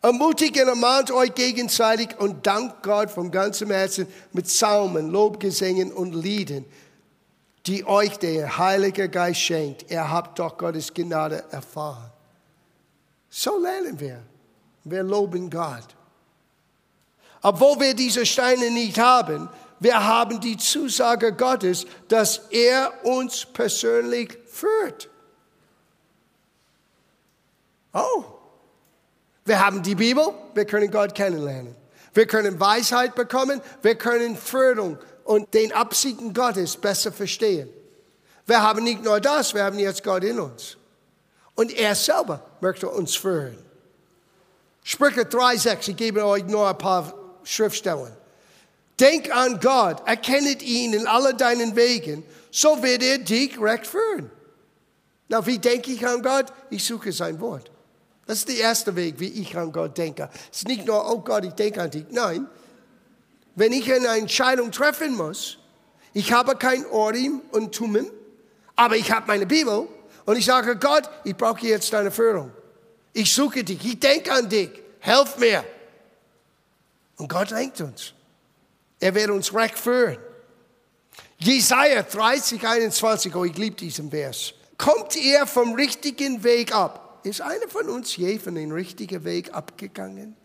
Ermutigt 0.00 0.58
und 0.60 0.68
ermahnt 0.68 1.10
euch 1.10 1.34
gegenseitig 1.34 2.18
und 2.18 2.46
dankt 2.46 2.82
Gott 2.82 3.10
von 3.10 3.30
ganzem 3.30 3.70
Herzen 3.70 4.06
mit 4.32 4.46
Psalmen, 4.46 5.10
Lobgesängen 5.10 5.92
und 5.92 6.14
Lieden, 6.14 6.64
die 7.66 7.86
euch 7.86 8.18
der 8.18 8.58
Heilige 8.58 9.08
Geist 9.08 9.40
schenkt. 9.40 9.90
Ihr 9.90 10.10
habt 10.10 10.38
doch 10.38 10.56
Gottes 10.58 10.92
Gnade 10.92 11.44
erfahren. 11.50 12.10
So 13.30 13.58
lernen 13.58 13.98
wir. 13.98 14.22
Wir 14.84 15.02
loben 15.02 15.48
Gott. 15.48 15.86
Obwohl 17.40 17.80
wir 17.80 17.94
diese 17.94 18.26
Steine 18.26 18.70
nicht 18.70 18.98
haben, 18.98 19.48
wir 19.80 20.04
haben 20.04 20.40
die 20.40 20.56
Zusage 20.56 21.32
Gottes, 21.32 21.86
dass 22.08 22.38
er 22.50 23.04
uns 23.04 23.44
persönlich 23.44 24.38
führt. 24.46 25.08
Oh, 27.92 28.24
wir 29.44 29.64
haben 29.64 29.82
die 29.82 29.96
Bibel, 29.96 30.24
wir 30.54 30.64
können 30.66 30.90
Gott 30.90 31.14
kennenlernen. 31.14 31.74
Wir 32.14 32.26
können 32.26 32.60
Weisheit 32.60 33.14
bekommen, 33.14 33.60
wir 33.82 33.94
können 33.96 34.36
Förderung 34.36 34.98
und 35.32 35.54
den 35.54 35.72
Absichten 35.72 36.34
Gottes 36.34 36.76
besser 36.76 37.10
verstehen. 37.10 37.70
Wir 38.44 38.62
haben 38.62 38.84
nicht 38.84 39.02
nur 39.02 39.18
das, 39.18 39.54
wir 39.54 39.64
haben 39.64 39.78
jetzt 39.78 40.04
Gott 40.04 40.24
in 40.24 40.38
uns. 40.38 40.76
Und 41.54 41.72
er 41.72 41.94
selber 41.94 42.44
möchte 42.60 42.86
uns 42.86 43.14
führen. 43.14 43.56
Sprüche 44.82 45.22
3,6, 45.22 45.88
ich 45.88 45.96
gebe 45.96 46.22
euch 46.26 46.44
nur 46.44 46.68
ein 46.68 46.76
paar 46.76 47.14
Schriftstellen. 47.44 48.12
Denk 49.00 49.34
an 49.34 49.58
Gott, 49.58 50.06
erkennet 50.06 50.62
ihn 50.62 50.92
in 50.92 51.06
all 51.06 51.32
deinen 51.32 51.74
Wegen, 51.76 52.24
so 52.50 52.82
wird 52.82 53.02
er 53.02 53.16
dich 53.16 53.58
recht 53.58 53.86
führen. 53.86 54.30
Na, 55.28 55.46
wie 55.46 55.58
denke 55.58 55.92
ich 55.92 56.06
an 56.06 56.22
Gott? 56.22 56.52
Ich 56.68 56.84
suche 56.84 57.10
sein 57.10 57.40
Wort. 57.40 57.70
Das 58.26 58.38
ist 58.38 58.48
der 58.50 58.58
erste 58.58 58.94
Weg, 58.94 59.18
wie 59.18 59.28
ich 59.28 59.56
an 59.56 59.72
Gott 59.72 59.96
denke. 59.96 60.28
Es 60.50 60.58
ist 60.58 60.68
nicht 60.68 60.84
nur, 60.84 61.10
oh 61.10 61.20
Gott, 61.20 61.46
ich 61.46 61.54
denke 61.54 61.80
an 61.80 61.90
dich. 61.90 62.04
Nein, 62.10 62.46
wenn 63.54 63.72
ich 63.72 63.92
eine 63.92 64.08
Entscheidung 64.08 64.70
treffen 64.72 65.14
muss, 65.14 65.58
ich 66.14 66.32
habe 66.32 66.56
kein 66.56 66.84
Orim 66.86 67.40
und 67.52 67.74
Tumim, 67.74 68.10
aber 68.76 68.96
ich 68.96 69.10
habe 69.10 69.26
meine 69.26 69.46
Bibel 69.46 69.88
Und 70.24 70.36
ich 70.36 70.44
sage, 70.44 70.76
Gott, 70.76 71.08
ich 71.24 71.36
brauche 71.36 71.66
jetzt 71.66 71.92
deine 71.92 72.10
Führung. 72.10 72.52
Ich 73.12 73.32
suche 73.32 73.64
dich, 73.64 73.84
ich 73.84 73.98
denke 73.98 74.32
an 74.32 74.48
dich, 74.48 74.70
helf 75.00 75.36
mir. 75.38 75.64
Und 77.16 77.28
Gott 77.28 77.50
lenkt 77.50 77.80
uns. 77.80 78.14
Er 79.00 79.14
wird 79.14 79.30
uns 79.30 79.52
recht 79.52 79.78
führen. 79.78 80.18
Jesaja 81.38 82.02
30, 82.02 82.66
21, 82.66 83.34
oh, 83.34 83.44
ich 83.44 83.56
liebe 83.56 83.76
diesen 83.76 84.10
Vers. 84.10 84.54
Kommt 84.78 85.16
ihr 85.16 85.46
vom 85.46 85.74
richtigen 85.74 86.44
Weg 86.44 86.74
ab? 86.74 87.20
Ist 87.24 87.40
einer 87.40 87.68
von 87.68 87.88
uns 87.88 88.16
je 88.16 88.38
von 88.38 88.54
dem 88.54 88.72
richtigen 88.72 89.24
Weg 89.24 89.52
abgegangen? 89.52 90.36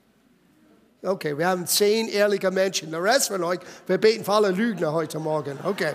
Okay, 1.04 1.38
wir 1.38 1.48
haben 1.48 1.68
zehn 1.68 2.08
ehrliche 2.08 2.50
Menschen. 2.50 2.92
Der 2.92 3.04
Rest 3.04 3.28
von 3.28 3.44
euch, 3.44 3.60
wir 3.86 3.98
beten 3.98 4.26
für 4.26 4.34
alle 4.34 4.50
Lügner 4.50 4.92
heute 4.92 5.20
Morgen. 5.20 5.60
Okay. 5.64 5.94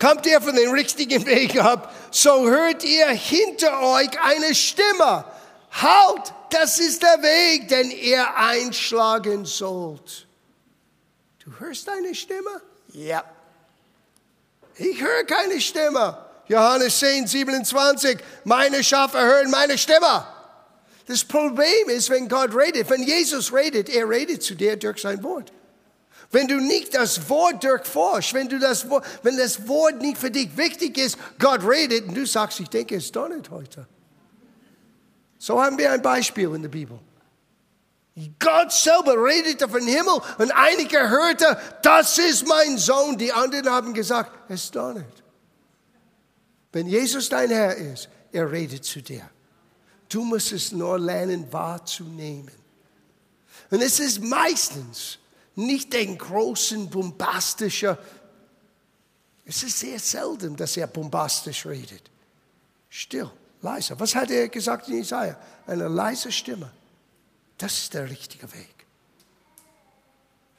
Kommt 0.00 0.26
ihr 0.26 0.40
von 0.40 0.56
dem 0.56 0.72
richtigen 0.72 1.24
Weg 1.26 1.62
ab, 1.62 1.94
so 2.10 2.50
hört 2.50 2.82
ihr 2.82 3.06
hinter 3.10 3.80
euch 3.82 4.10
eine 4.20 4.52
Stimme. 4.52 5.24
Halt, 5.70 6.34
das 6.50 6.80
ist 6.80 7.02
der 7.02 7.22
Weg, 7.22 7.68
den 7.68 7.90
ihr 7.92 8.36
einschlagen 8.36 9.44
sollt. 9.44 10.26
Du 11.44 11.52
hörst 11.60 11.88
eine 11.88 12.14
Stimme? 12.16 12.60
Ja. 12.88 13.24
Ich 14.74 15.00
höre 15.00 15.24
keine 15.24 15.60
Stimme. 15.60 16.18
Johannes 16.48 16.98
10, 16.98 17.28
27. 17.28 18.18
Meine 18.42 18.82
Schafe 18.82 19.18
hören 19.18 19.50
meine 19.50 19.78
Stimme. 19.78 20.26
Das 21.06 21.24
Problem 21.24 21.88
ist, 21.88 22.10
wenn 22.10 22.28
Gott 22.28 22.54
redet, 22.54 22.88
wenn 22.90 23.02
Jesus 23.02 23.52
redet, 23.52 23.88
er 23.88 24.08
redet 24.08 24.42
zu 24.42 24.54
dir 24.54 24.76
durch 24.76 25.00
sein 25.00 25.22
Wort. 25.22 25.52
Wenn 26.30 26.48
du 26.48 26.60
nicht 26.60 26.94
das 26.94 27.28
Wort 27.28 27.62
durchforschst, 27.62 28.32
wenn, 28.32 28.48
du 28.48 28.58
das 28.58 28.88
Wort, 28.88 29.04
wenn 29.22 29.36
das 29.36 29.68
Wort 29.68 30.00
nicht 30.00 30.16
für 30.16 30.30
dich 30.30 30.56
wichtig 30.56 30.96
ist, 30.96 31.18
Gott 31.38 31.66
redet 31.66 32.08
und 32.08 32.14
du 32.14 32.26
sagst, 32.26 32.58
ich 32.60 32.68
denke, 32.68 32.96
es 32.96 33.12
donnert 33.12 33.50
heute. 33.50 33.86
So 35.38 35.62
haben 35.62 35.76
wir 35.76 35.92
ein 35.92 36.00
Beispiel 36.00 36.54
in 36.54 36.62
der 36.62 36.70
Bibel. 36.70 36.98
Gott 38.38 38.72
selber 38.72 39.14
redete 39.22 39.68
vom 39.68 39.86
Himmel 39.86 40.20
und 40.38 40.52
einige 40.52 41.08
hörte, 41.08 41.58
das 41.82 42.18
ist 42.18 42.46
mein 42.46 42.78
Sohn. 42.78 43.18
Die 43.18 43.32
anderen 43.32 43.68
haben 43.70 43.94
gesagt, 43.94 44.30
es 44.50 44.70
donnert. 44.70 45.22
Wenn 46.72 46.86
Jesus 46.86 47.28
dein 47.28 47.50
Herr 47.50 47.74
ist, 47.74 48.08
er 48.30 48.50
redet 48.50 48.84
zu 48.84 49.02
dir. 49.02 49.28
Du 50.12 50.24
musst 50.24 50.52
es 50.52 50.72
nur 50.72 50.98
lernen 50.98 51.50
wahrzunehmen. 51.50 52.50
Und 53.70 53.80
es 53.80 53.98
ist 53.98 54.20
meistens 54.20 55.18
nicht 55.54 55.90
den 55.90 56.18
großen, 56.18 56.90
bombastischen, 56.90 57.96
es 59.46 59.62
ist 59.62 59.78
sehr 59.78 59.98
selten, 59.98 60.54
dass 60.54 60.76
er 60.76 60.86
bombastisch 60.86 61.64
redet. 61.64 62.10
Still, 62.90 63.30
leise. 63.62 63.98
Was 63.98 64.14
hat 64.14 64.30
er 64.30 64.48
gesagt 64.48 64.88
in 64.88 64.98
Isaiah? 64.98 65.38
Eine 65.66 65.88
leise 65.88 66.30
Stimme. 66.30 66.70
Das 67.56 67.72
ist 67.78 67.94
der 67.94 68.10
richtige 68.10 68.52
Weg. 68.52 68.86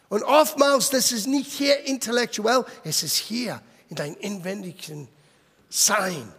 Und 0.10 0.24
oftmals, 0.24 0.90
das 0.90 1.12
ist 1.12 1.28
nicht 1.28 1.52
hier 1.52 1.86
intellektuell, 1.86 2.66
es 2.84 3.04
ist 3.04 3.18
hier 3.18 3.62
in 3.90 3.98
deinem 3.98 4.16
inwendigen 4.18 5.08
Sein. 5.70 6.34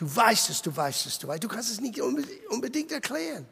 Du 0.00 0.16
weißt 0.16 0.48
es, 0.48 0.62
du 0.62 0.74
weißt 0.74 1.04
es, 1.04 1.18
du 1.18 1.28
weißt. 1.28 1.44
Du 1.44 1.48
kannst 1.48 1.70
es 1.70 1.78
nicht 1.78 2.00
unbedingt 2.00 2.90
erklären. 2.90 3.46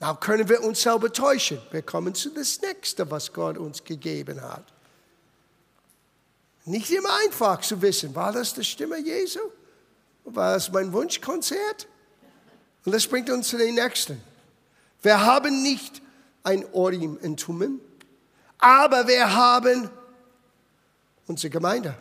Now 0.00 0.14
können 0.14 0.48
wir 0.48 0.62
uns 0.62 0.80
selber 0.80 1.12
täuschen. 1.12 1.60
Wir 1.72 1.82
kommen 1.82 2.14
zu 2.14 2.30
das 2.30 2.58
Nächste, 2.62 3.10
was 3.10 3.30
Gott 3.34 3.58
uns 3.58 3.84
gegeben 3.84 4.40
hat. 4.40 4.64
Nicht 6.64 6.90
immer 6.90 7.14
einfach 7.22 7.60
zu 7.60 7.82
wissen, 7.82 8.14
war 8.14 8.32
das 8.32 8.54
die 8.54 8.64
Stimme 8.64 8.98
Jesu? 8.98 9.40
War 10.24 10.54
das 10.54 10.72
mein 10.72 10.90
Wunschkonzert? 10.90 11.86
Und 12.86 12.92
das 12.92 13.06
bringt 13.06 13.28
uns 13.28 13.48
zu 13.48 13.58
den 13.58 13.74
Nächsten. 13.74 14.22
Wir 15.02 15.20
haben 15.20 15.62
nicht 15.62 16.00
ein 16.44 16.64
Orim 16.72 17.18
in 17.20 17.36
Tummen, 17.36 17.78
aber 18.56 19.06
wir 19.06 19.34
haben 19.34 19.90
unsere 21.26 21.50
Gemeinde, 21.50 21.94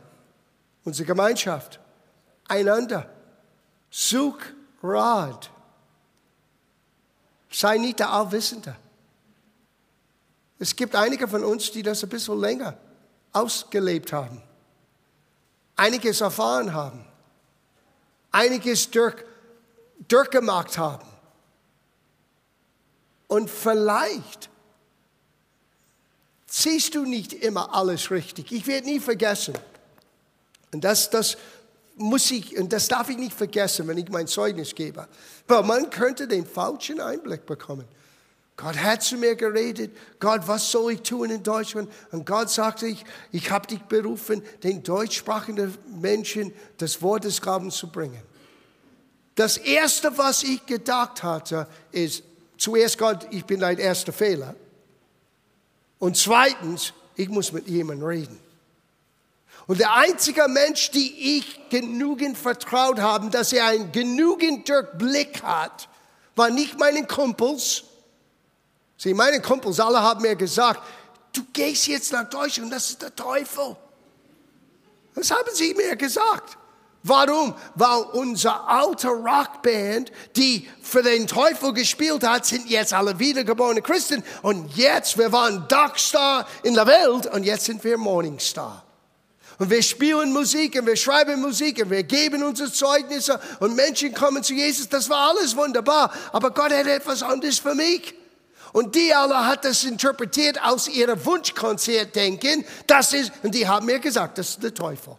unsere 0.86 1.06
Gemeinschaft, 1.06 1.82
einander. 2.48 3.12
Such 3.98 4.42
Rat. 4.84 5.50
Sei 7.50 7.78
nicht 7.78 8.00
der 8.00 8.12
Allwissende. 8.12 8.76
Es 10.60 10.76
gibt 10.76 10.96
einige 10.96 11.30
von 11.30 11.46
uns, 11.46 11.72
die 11.72 11.82
das 11.82 12.04
ein 12.04 12.10
bisschen 12.10 12.38
länger 12.42 12.78
ausgelebt 13.32 14.12
haben, 14.12 14.42
einiges 15.78 16.20
erfahren 16.20 16.74
haben, 16.74 17.06
einiges 18.32 18.92
durch, 18.92 19.16
durchgemacht 20.10 20.78
haben. 20.78 21.08
Und 23.28 23.50
vielleicht 23.50 24.50
siehst 26.48 26.96
du 26.96 27.06
nicht 27.06 27.32
immer 27.32 27.74
alles 27.74 28.12
richtig. 28.12 28.52
Ich 28.52 28.68
werde 28.68 28.88
nie 28.88 29.00
vergessen. 29.00 29.58
Und 30.74 30.84
das, 30.84 31.10
das 31.10 31.38
muss 31.98 32.30
ich, 32.32 32.58
und 32.58 32.72
das 32.74 32.88
darf 32.88 33.10
ich 33.10 33.18
nicht 33.18 33.34
vergessen, 33.34 33.88
wenn 33.88 33.98
ich 33.98 34.10
mein 34.10 34.28
Zeugnis 34.28 34.76
gebe. 34.76 35.08
Weil 35.48 35.64
man 35.64 35.90
könnte 35.90 36.28
den 36.28 36.46
falschen 36.46 37.00
Einblick 37.00 37.46
bekommen. 37.46 37.86
Gott 38.58 38.78
hat 38.78 39.04
zu 39.04 39.18
mir 39.18 39.36
geredet. 39.36 39.96
Gott, 40.20 40.42
was 40.46 40.72
soll 40.72 40.94
ich 40.94 41.02
tun 41.02 41.30
in 41.30 41.44
Deutschland? 41.44 41.92
Und 42.12 42.26
Gott 42.26 42.50
sagte, 42.50 42.88
ich, 42.88 43.04
ich 43.32 43.52
habe 43.52 43.68
dich 43.68 43.82
berufen, 43.82 44.42
den 44.64 44.82
deutschsprachigen 44.82 45.78
Menschen 46.00 46.54
das 46.78 47.02
Wort 47.02 47.26
des 47.26 47.42
Glaubens 47.42 47.76
zu 47.76 47.92
bringen. 47.92 48.22
Das 49.36 49.58
Erste, 49.58 50.18
was 50.18 50.44
ich 50.44 50.66
gedacht 50.66 51.22
hatte, 51.22 51.68
ist, 51.92 52.24
zuerst 52.58 52.98
Gott, 52.98 53.28
ich 53.32 53.44
bin 53.44 53.60
dein 53.60 53.78
erster 53.78 54.14
Fehler. 54.14 54.56
Und 56.00 56.16
zweitens, 56.16 56.94
ich 57.18 57.28
muss 57.28 57.52
mit 57.52 57.68
jemandem 57.68 58.08
reden. 58.08 58.45
Und 59.68 59.80
der 59.80 59.94
einzige 59.96 60.48
Mensch, 60.48 60.92
die 60.92 61.38
ich 61.38 61.70
genügend 61.70 62.38
vertraut 62.38 63.00
habe, 63.00 63.30
dass 63.30 63.52
er 63.52 63.66
einen 63.66 63.92
genügend 63.92 64.70
Durchblick 64.70 65.42
hat, 65.42 65.90
war 66.36 66.50
nicht 66.50 66.78
meine 66.78 67.06
Kumpels. 67.06 67.84
Sie, 68.98 69.14
meine 69.14 69.42
Kumpels 69.42 69.80
alle 69.80 70.02
haben 70.02 70.22
mir 70.22 70.36
gesagt, 70.36 70.82
du 71.34 71.44
gehst 71.52 71.88
jetzt 71.88 72.12
nach 72.12 72.30
Deutschland, 72.30 72.72
das 72.72 72.92
ist 72.92 73.02
der 73.02 73.16
Teufel. 73.16 73.76
Das 75.16 75.32
haben 75.32 75.50
sie 75.54 75.74
mir 75.74 75.96
gesagt. 75.96 76.58
Warum? 77.02 77.54
Weil 77.76 78.02
unsere 78.14 78.68
alte 78.68 79.10
Rockband, 79.10 80.12
die 80.36 80.68
für 80.82 81.04
den 81.04 81.28
Teufel 81.28 81.72
gespielt 81.74 82.28
hat, 82.28 82.46
sind 82.46 82.68
jetzt 82.68 82.94
alle 82.94 83.18
wiedergeborene 83.20 83.82
Christen. 83.82 84.24
Und 84.42 84.76
jetzt, 84.76 85.18
wir 85.18 85.32
waren 85.32 85.68
Darkstar 85.68 86.48
in 86.64 86.74
der 86.74 86.88
Welt 86.88 87.28
und 87.28 87.44
jetzt 87.44 87.66
sind 87.66 87.84
wir 87.84 87.98
Morningstar. 87.98 88.85
Und 89.58 89.70
wir 89.70 89.82
spielen 89.82 90.34
Musik 90.34 90.78
und 90.78 90.86
wir 90.86 90.96
schreiben 90.96 91.42
Musik 91.42 91.82
und 91.82 91.90
wir 91.90 92.04
geben 92.04 92.44
unsere 92.44 92.72
Zeugnisse 92.72 93.40
und 93.60 93.76
Menschen 93.76 94.14
kommen 94.14 94.44
zu 94.44 94.54
Jesus. 94.54 94.90
Das 94.90 95.10
war 95.10 95.30
alles 95.30 95.56
wunderbar. 95.56 96.12
Aber 96.34 96.52
Gott 96.52 96.72
hat 96.74 96.88
etwas 96.88 97.24
anderes 97.24 97.60
für 97.60 97.76
mich. 97.76 98.14
Und 98.74 98.94
die 98.94 99.14
alle 99.14 99.46
hat 99.46 99.64
das 99.64 99.86
interpretiert 99.86 100.62
aus 100.62 100.90
ihrem 100.90 101.24
Wunschkonzert 101.26 102.14
denken. 102.14 102.66
Das 102.88 103.14
ist, 103.14 103.32
und 103.42 103.56
die 103.56 103.66
haben 103.66 103.86
mir 103.86 104.00
gesagt, 104.00 104.38
das 104.38 104.50
ist 104.50 104.64
der 104.64 104.74
Teufel. 104.74 105.16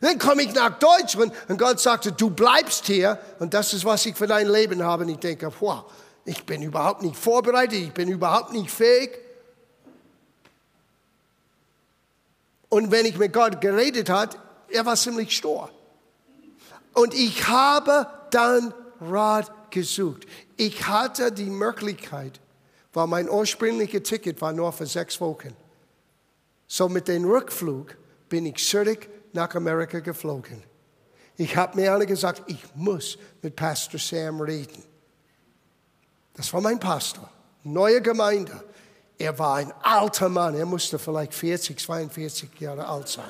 Dann 0.00 0.18
komme 0.18 0.42
ich 0.42 0.52
nach 0.52 0.78
Deutschland 0.78 1.32
und 1.46 1.58
Gott 1.58 1.78
sagte, 1.78 2.10
du 2.10 2.30
bleibst 2.30 2.86
hier 2.86 3.18
und 3.38 3.54
das 3.54 3.72
ist, 3.72 3.84
was 3.84 4.04
ich 4.06 4.16
für 4.16 4.26
dein 4.26 4.48
Leben 4.48 4.82
habe. 4.82 5.04
Und 5.04 5.10
ich 5.10 5.18
denke, 5.18 5.52
wow, 5.60 5.84
ich 6.24 6.44
bin 6.44 6.62
überhaupt 6.62 7.02
nicht 7.02 7.16
vorbereitet, 7.16 7.78
ich 7.78 7.92
bin 7.92 8.08
überhaupt 8.08 8.52
nicht 8.52 8.70
fähig. 8.70 9.27
Und 12.68 12.90
wenn 12.90 13.06
ich 13.06 13.16
mit 13.18 13.32
Gott 13.32 13.60
geredet 13.60 14.10
hat, 14.10 14.38
er 14.70 14.84
war 14.84 14.96
ziemlich 14.96 15.36
stur. 15.36 15.70
Und 16.92 17.14
ich 17.14 17.46
habe 17.48 18.06
dann 18.30 18.74
Rat 19.00 19.70
gesucht. 19.70 20.26
Ich 20.56 20.86
hatte 20.86 21.30
die 21.30 21.50
Möglichkeit, 21.50 22.40
weil 22.92 23.06
mein 23.06 23.30
ursprüngliches 23.30 24.02
Ticket 24.02 24.40
war 24.40 24.52
nur 24.52 24.72
für 24.72 24.86
sechs 24.86 25.20
Wochen. 25.20 25.54
So 26.66 26.88
mit 26.88 27.08
dem 27.08 27.24
Rückflug 27.24 27.96
bin 28.28 28.46
ich 28.46 28.66
zurück 28.66 29.08
nach 29.32 29.54
Amerika 29.54 30.00
geflogen. 30.00 30.62
Ich 31.36 31.56
habe 31.56 31.80
mir 31.80 31.92
alle 31.92 32.06
gesagt, 32.06 32.42
ich 32.48 32.62
muss 32.74 33.16
mit 33.42 33.54
Pastor 33.54 34.00
Sam 34.00 34.40
reden. 34.40 34.82
Das 36.34 36.52
war 36.52 36.60
mein 36.60 36.80
Pastor, 36.80 37.30
neue 37.62 38.02
Gemeinde. 38.02 38.64
Er 39.18 39.36
war 39.38 39.56
ein 39.56 39.72
alter 39.82 40.28
Mann, 40.28 40.54
er 40.54 40.66
musste 40.66 40.98
vielleicht 40.98 41.34
40, 41.34 41.78
42 41.78 42.60
Jahre 42.60 42.86
alt 42.86 43.08
sein. 43.08 43.24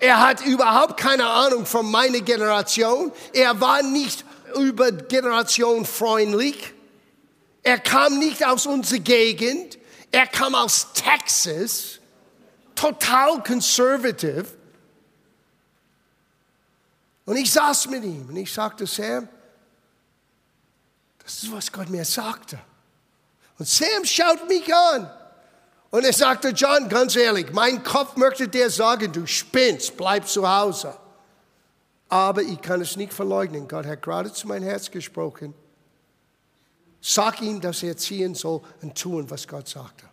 Er 0.00 0.20
hat 0.20 0.44
überhaupt 0.44 0.98
keine 0.98 1.28
Ahnung 1.28 1.66
von 1.66 1.88
meiner 1.88 2.20
Generation. 2.20 3.12
Er 3.32 3.60
war 3.60 3.82
nicht 3.82 4.24
über 4.56 4.90
Generation 4.90 5.84
freundlich. 5.84 6.74
Er 7.62 7.78
kam 7.78 8.18
nicht 8.18 8.44
aus 8.44 8.66
unserer 8.66 8.98
Gegend. 8.98 9.78
Er 10.10 10.26
kam 10.26 10.54
aus 10.54 10.92
Texas, 10.92 12.00
total 12.74 13.42
conservative. 13.42 14.46
Und 17.24 17.36
ich 17.36 17.52
saß 17.52 17.88
mit 17.88 18.02
ihm 18.02 18.28
und 18.28 18.36
ich 18.36 18.52
sagte, 18.52 18.86
Sam, 18.86 19.28
das 21.22 21.44
ist, 21.44 21.52
was 21.52 21.70
Gott 21.70 21.88
mir 21.88 22.04
sagte. 22.04 22.58
Und 23.62 23.68
Sam 23.68 24.04
schaut 24.04 24.48
mich 24.48 24.74
an. 24.74 25.08
Und 25.90 26.04
er 26.04 26.12
sagte, 26.12 26.48
John, 26.48 26.88
ganz 26.88 27.14
ehrlich, 27.14 27.52
mein 27.52 27.84
Kopf 27.84 28.16
möchte 28.16 28.48
dir 28.48 28.68
sagen, 28.68 29.12
du 29.12 29.24
spinnst, 29.24 29.96
bleib 29.96 30.26
zu 30.26 30.50
Hause. 30.50 30.98
Aber 32.08 32.42
ich 32.42 32.60
kann 32.60 32.80
es 32.80 32.96
nicht 32.96 33.12
verleugnen. 33.12 33.68
Gott 33.68 33.86
hat 33.86 34.02
gerade 34.02 34.32
zu 34.32 34.48
mein 34.48 34.64
Herz 34.64 34.90
gesprochen. 34.90 35.54
Sag 37.00 37.40
ihm, 37.40 37.60
dass 37.60 37.84
er 37.84 37.96
ziehen 37.96 38.34
soll 38.34 38.62
und 38.80 38.98
tun, 38.98 39.30
was 39.30 39.46
Gott 39.46 39.68
sagte. 39.68 40.06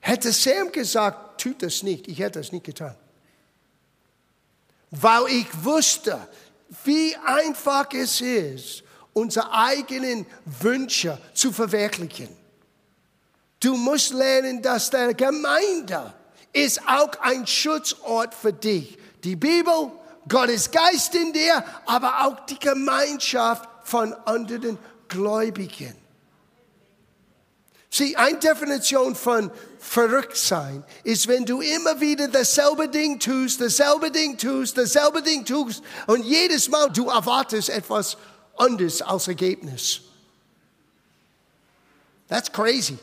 Hätte 0.00 0.32
Sam 0.32 0.72
gesagt, 0.72 1.40
tut 1.40 1.62
das 1.62 1.84
nicht, 1.84 2.08
ich 2.08 2.18
hätte 2.18 2.40
es 2.40 2.50
nicht 2.50 2.66
getan. 2.66 2.96
Weil 4.90 5.28
ich 5.28 5.64
wusste, 5.64 6.26
wie 6.82 7.14
einfach 7.24 7.92
es 7.92 8.20
ist, 8.20 8.83
unsere 9.14 9.50
eigenen 9.52 10.26
Wünsche 10.60 11.18
zu 11.32 11.52
verwirklichen. 11.52 12.28
Du 13.60 13.76
musst 13.76 14.12
lernen, 14.12 14.60
dass 14.60 14.90
der 14.90 15.14
Gemeinde 15.14 16.12
ist 16.52 16.86
auch 16.86 17.18
ein 17.20 17.46
Schutzort 17.46 18.34
für 18.34 18.52
dich. 18.52 18.98
Die 19.24 19.36
Bibel, 19.36 19.90
Gottes 20.28 20.70
Geist 20.70 21.14
in 21.14 21.32
dir, 21.32 21.64
aber 21.86 22.26
auch 22.26 22.44
die 22.46 22.58
Gemeinschaft 22.58 23.68
von 23.84 24.12
anderen 24.24 24.78
Gläubigen. 25.08 25.94
Sieh, 27.90 28.16
eine 28.16 28.38
Definition 28.38 29.14
von 29.14 29.52
verrückt 29.78 30.36
sein 30.36 30.82
ist, 31.04 31.28
wenn 31.28 31.44
du 31.44 31.60
immer 31.60 32.00
wieder 32.00 32.26
dasselbe 32.26 32.88
Ding 32.88 33.20
tust, 33.20 33.60
dasselbe 33.60 34.10
Ding 34.10 34.36
tust, 34.36 34.76
dasselbe 34.76 35.22
Ding 35.22 35.44
tust 35.44 35.82
und 36.08 36.24
jedes 36.24 36.68
Mal 36.68 36.90
du 36.90 37.08
erwartest 37.08 37.70
etwas 37.70 38.16
anderes 38.56 39.02
als 39.02 39.28
Ergebnis. 39.28 40.00
That's 42.28 42.50
crazy. 42.50 42.98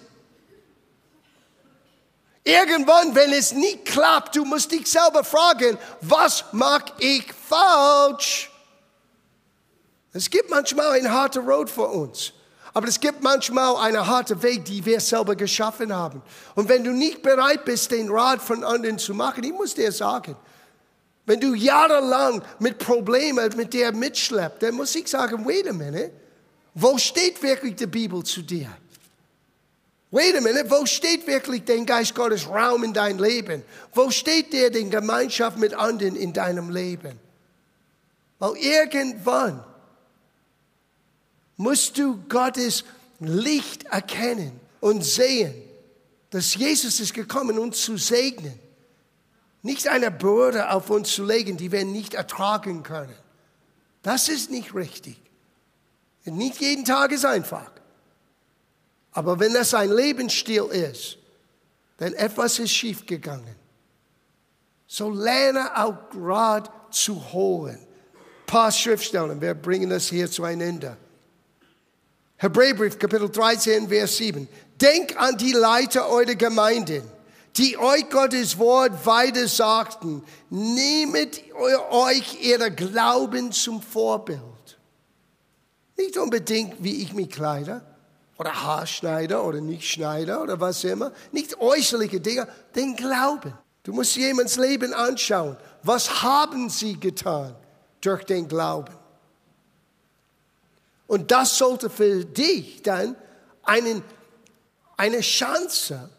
Irgendwann, 2.44 3.14
wenn 3.14 3.32
es 3.34 3.54
nicht 3.54 3.86
klappt, 3.86 4.36
du 4.36 4.44
musst 4.46 4.72
dich 4.72 4.88
selber 4.88 5.24
fragen, 5.24 5.78
was 6.02 6.44
mag 6.52 6.92
ich 6.98 7.32
falsch? 7.34 8.50
Es 10.14 10.30
gibt 10.30 10.50
manchmal 10.50 10.92
eine 10.92 11.12
harte 11.12 11.40
Road 11.40 11.70
für 11.70 11.88
uns. 11.88 12.34
Aber 12.74 12.88
es 12.88 13.00
gibt 13.00 13.22
manchmal 13.22 13.76
einen 13.76 14.08
harten 14.08 14.42
Weg, 14.42 14.66
die 14.66 14.84
wir 14.86 15.00
selber 15.02 15.36
geschaffen 15.36 15.94
haben. 15.94 16.22
Und 16.56 16.70
wenn 16.70 16.84
du 16.84 16.92
nicht 16.92 17.22
bereit 17.22 17.66
bist, 17.66 17.92
den 17.92 18.10
Rat 18.10 18.42
von 18.42 18.64
anderen 18.64 18.98
zu 18.98 19.14
machen, 19.14 19.44
ich 19.44 19.52
muss 19.52 19.74
dir 19.76 19.92
sagen, 19.92 20.36
wenn 21.32 21.40
du 21.40 21.54
jahrelang 21.54 22.44
mit 22.60 22.78
Problemen 22.78 23.56
mit 23.56 23.72
dir 23.72 23.94
mitschleppst, 23.94 24.64
dann 24.64 24.76
muss 24.76 24.94
ich 24.96 25.08
sagen, 25.08 25.46
wait 25.46 25.66
a 25.66 25.72
minute, 25.72 26.12
wo 26.74 26.98
steht 26.98 27.42
wirklich 27.42 27.76
die 27.76 27.88
Bibel 27.88 28.22
zu 28.22 28.42
dir? 28.42 28.68
Wait 30.12 30.36
a 30.36 30.42
minute, 30.42 30.70
wo 30.70 30.86
steht 30.86 31.26
wirklich 31.26 31.64
der 31.64 31.80
Geist 31.86 32.14
Gottes 32.16 32.50
Raum 32.50 32.84
in 32.84 32.92
dein 32.92 33.18
Leben? 33.18 33.64
Wo 33.94 34.12
steht 34.12 34.52
der 34.52 34.72
die 34.72 34.90
Gemeinschaft 34.90 35.58
mit 35.58 35.74
anderen 35.74 36.18
in 36.18 36.34
deinem 36.34 36.70
Leben? 36.70 37.18
Weil 38.38 38.58
irgendwann 38.58 39.64
musst 41.56 41.98
du 41.98 42.18
Gottes 42.28 42.84
Licht 43.22 43.86
erkennen 43.86 44.60
und 44.82 45.06
sehen, 45.06 45.54
dass 46.30 46.56
Jesus 46.56 47.00
ist 47.00 47.14
gekommen, 47.14 47.58
uns 47.58 47.82
zu 47.82 47.96
segnen. 47.96 48.60
Nicht 49.62 49.88
eine 49.88 50.10
Bürde 50.10 50.72
auf 50.72 50.90
uns 50.90 51.12
zu 51.14 51.24
legen, 51.24 51.58
die 51.58 51.72
wir 51.72 51.86
nicht 51.86 52.14
ertragen 52.14 52.84
können. 52.84 53.16
Das 54.02 54.30
ist 54.30 54.50
nicht 54.50 54.74
richtig. 54.74 55.22
Nicht 56.26 56.60
jeden 56.62 56.86
Tag 56.86 57.12
ist 57.12 57.26
einfach. 57.26 57.72
Aber 59.12 59.40
wenn 59.40 59.54
das 59.54 59.74
ein 59.74 59.92
Lebensstil 59.92 60.64
ist, 60.64 61.18
dann 61.98 62.14
etwas 62.14 62.60
ist 62.60 62.72
schiefgegangen. 62.72 63.56
So 64.88 65.10
lerne 65.10 65.78
auch 65.78 65.96
Rat 66.16 66.72
zu 66.92 67.32
holen. 67.32 67.78
Ein 67.78 68.46
paar 68.46 68.72
Schriftstellen, 68.72 69.40
wir 69.40 69.54
bringen 69.54 69.90
das 69.90 70.10
hier 70.10 70.30
zu 70.30 70.44
einem 70.44 70.62
Ende. 70.62 70.98
Hebräerbrief, 72.38 72.98
Kapitel 72.98 73.30
13, 73.30 73.88
Vers 73.88 74.18
7. 74.18 74.48
Denk 74.82 75.16
an 75.16 75.38
die 75.38 75.54
Leiter 75.54 76.10
eurer 76.10 76.34
Gemeinden, 76.34 77.04
die 77.58 77.78
euch 77.78 78.10
Gottes 78.10 78.58
Wort 78.58 79.06
weiter 79.06 79.48
sagten. 79.48 80.24
Nehmet 80.50 81.42
euch 81.92 82.42
ihre 82.42 82.72
Glauben 82.72 83.52
zum 83.52 83.82
Vorbild. 83.82 84.42
Nicht 85.98 86.18
unbedingt, 86.18 86.84
wie 86.84 87.04
ich 87.04 87.14
mich 87.14 87.30
kleide 87.30 87.82
oder 88.38 88.64
Haarschneider 88.64 89.44
oder 89.44 89.62
nicht 89.62 89.88
Schneider 89.88 90.42
oder 90.42 90.60
was 90.60 90.84
immer. 90.84 91.12
Nicht 91.32 91.60
äußerliche 91.60 92.20
Dinge, 92.20 92.48
den 92.76 92.96
Glauben. 92.96 93.54
Du 93.84 93.94
musst 93.94 94.16
jemands 94.16 94.58
Leben 94.58 94.94
anschauen. 94.94 95.58
Was 95.84 96.24
haben 96.24 96.70
sie 96.70 97.00
getan 97.00 97.56
durch 98.00 98.24
den 98.24 98.48
Glauben? 98.48 98.94
Und 101.08 101.30
das 101.30 101.58
sollte 101.58 101.90
für 101.90 102.24
dich 102.24 102.82
dann 102.84 103.16
einen, 103.64 104.02
eine 104.98 105.20
Chance, 105.20 106.10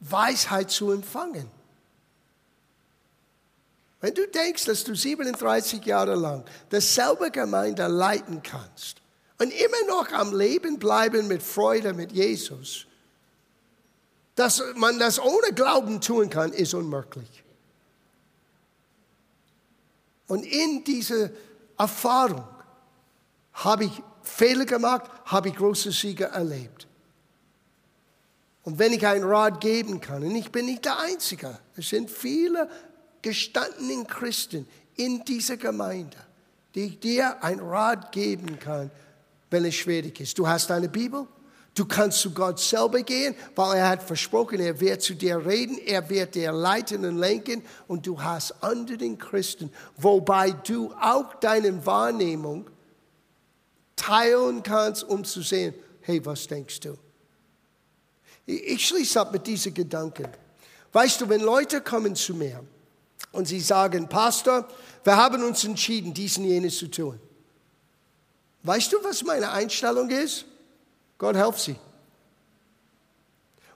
Weisheit 0.00 0.70
zu 0.70 0.90
empfangen. 0.92 1.50
Wenn 4.00 4.14
du 4.14 4.28
denkst, 4.28 4.66
dass 4.66 4.84
du 4.84 4.94
37 4.94 5.84
Jahre 5.84 6.14
lang 6.14 6.44
dasselbe 6.70 7.30
Gemeinde 7.30 7.86
leiten 7.86 8.42
kannst 8.42 9.00
und 9.38 9.52
immer 9.52 9.86
noch 9.88 10.12
am 10.12 10.36
Leben 10.36 10.78
bleiben 10.78 11.26
mit 11.28 11.42
Freude 11.42 11.94
mit 11.94 12.12
Jesus, 12.12 12.86
dass 14.34 14.62
man 14.76 14.98
das 14.98 15.18
ohne 15.18 15.52
Glauben 15.54 16.00
tun 16.00 16.28
kann, 16.28 16.52
ist 16.52 16.74
unmöglich. 16.74 17.42
Und 20.28 20.44
in 20.44 20.84
dieser 20.84 21.30
Erfahrung 21.78 22.46
habe 23.54 23.84
ich 23.84 24.02
Fehler 24.22 24.66
gemacht, 24.66 25.10
habe 25.24 25.48
ich 25.48 25.56
große 25.56 25.92
Siege 25.92 26.24
erlebt. 26.24 26.85
Und 28.66 28.80
wenn 28.80 28.92
ich 28.92 29.06
einen 29.06 29.22
Rat 29.22 29.60
geben 29.60 30.00
kann, 30.00 30.24
und 30.24 30.34
ich 30.34 30.50
bin 30.50 30.66
nicht 30.66 30.84
der 30.84 30.98
Einzige, 30.98 31.56
es 31.76 31.88
sind 31.88 32.10
viele 32.10 32.68
gestandene 33.22 34.04
Christen 34.06 34.66
in 34.96 35.24
dieser 35.24 35.56
Gemeinde, 35.56 36.16
die 36.74 36.98
dir 36.98 37.44
einen 37.44 37.60
Rat 37.60 38.10
geben 38.10 38.58
kann, 38.58 38.90
wenn 39.50 39.64
es 39.64 39.76
schwierig 39.76 40.20
ist. 40.20 40.36
Du 40.36 40.48
hast 40.48 40.68
eine 40.72 40.88
Bibel, 40.88 41.28
du 41.76 41.84
kannst 41.84 42.18
zu 42.18 42.32
Gott 42.32 42.58
selber 42.58 43.02
gehen, 43.02 43.36
weil 43.54 43.78
er 43.78 43.88
hat 43.88 44.02
versprochen, 44.02 44.58
er 44.58 44.80
wird 44.80 45.00
zu 45.00 45.14
dir 45.14 45.46
reden, 45.46 45.78
er 45.78 46.10
wird 46.10 46.34
dir 46.34 46.50
leiten 46.50 47.04
und 47.04 47.18
lenken 47.18 47.62
und 47.86 48.04
du 48.04 48.20
hast 48.20 48.64
anderen 48.64 49.16
Christen, 49.16 49.72
wobei 49.96 50.50
du 50.50 50.92
auch 51.00 51.34
deine 51.34 51.86
Wahrnehmung 51.86 52.68
teilen 53.94 54.64
kannst, 54.64 55.04
um 55.04 55.22
zu 55.22 55.42
sehen, 55.42 55.72
hey, 56.00 56.26
was 56.26 56.48
denkst 56.48 56.80
du? 56.80 56.98
Ich 58.46 58.86
schließe 58.86 59.20
ab 59.20 59.32
mit 59.32 59.46
diesen 59.46 59.74
Gedanken. 59.74 60.28
Weißt 60.92 61.20
du, 61.20 61.28
wenn 61.28 61.40
Leute 61.40 61.80
kommen 61.80 62.14
zu 62.14 62.34
mir 62.34 62.64
und 63.32 63.46
sie 63.46 63.60
sagen, 63.60 64.08
Pastor, 64.08 64.66
wir 65.04 65.16
haben 65.16 65.42
uns 65.42 65.64
entschieden, 65.64 66.14
dies 66.14 66.38
und 66.38 66.44
jenes 66.44 66.78
zu 66.78 66.88
tun. 66.88 67.18
Weißt 68.62 68.92
du, 68.92 69.02
was 69.02 69.22
meine 69.24 69.50
Einstellung 69.50 70.10
ist? 70.10 70.44
Gott 71.18 71.36
helf 71.36 71.58
sie. 71.58 71.76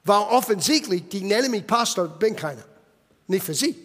Weil 0.04 0.20
offensichtlich, 0.20 1.08
die 1.08 1.20
nennen 1.20 1.50
mich 1.50 1.66
Pastor, 1.66 2.08
bin 2.08 2.34
keiner. 2.34 2.64
Nicht 3.26 3.44
für 3.44 3.54
sie. 3.54 3.76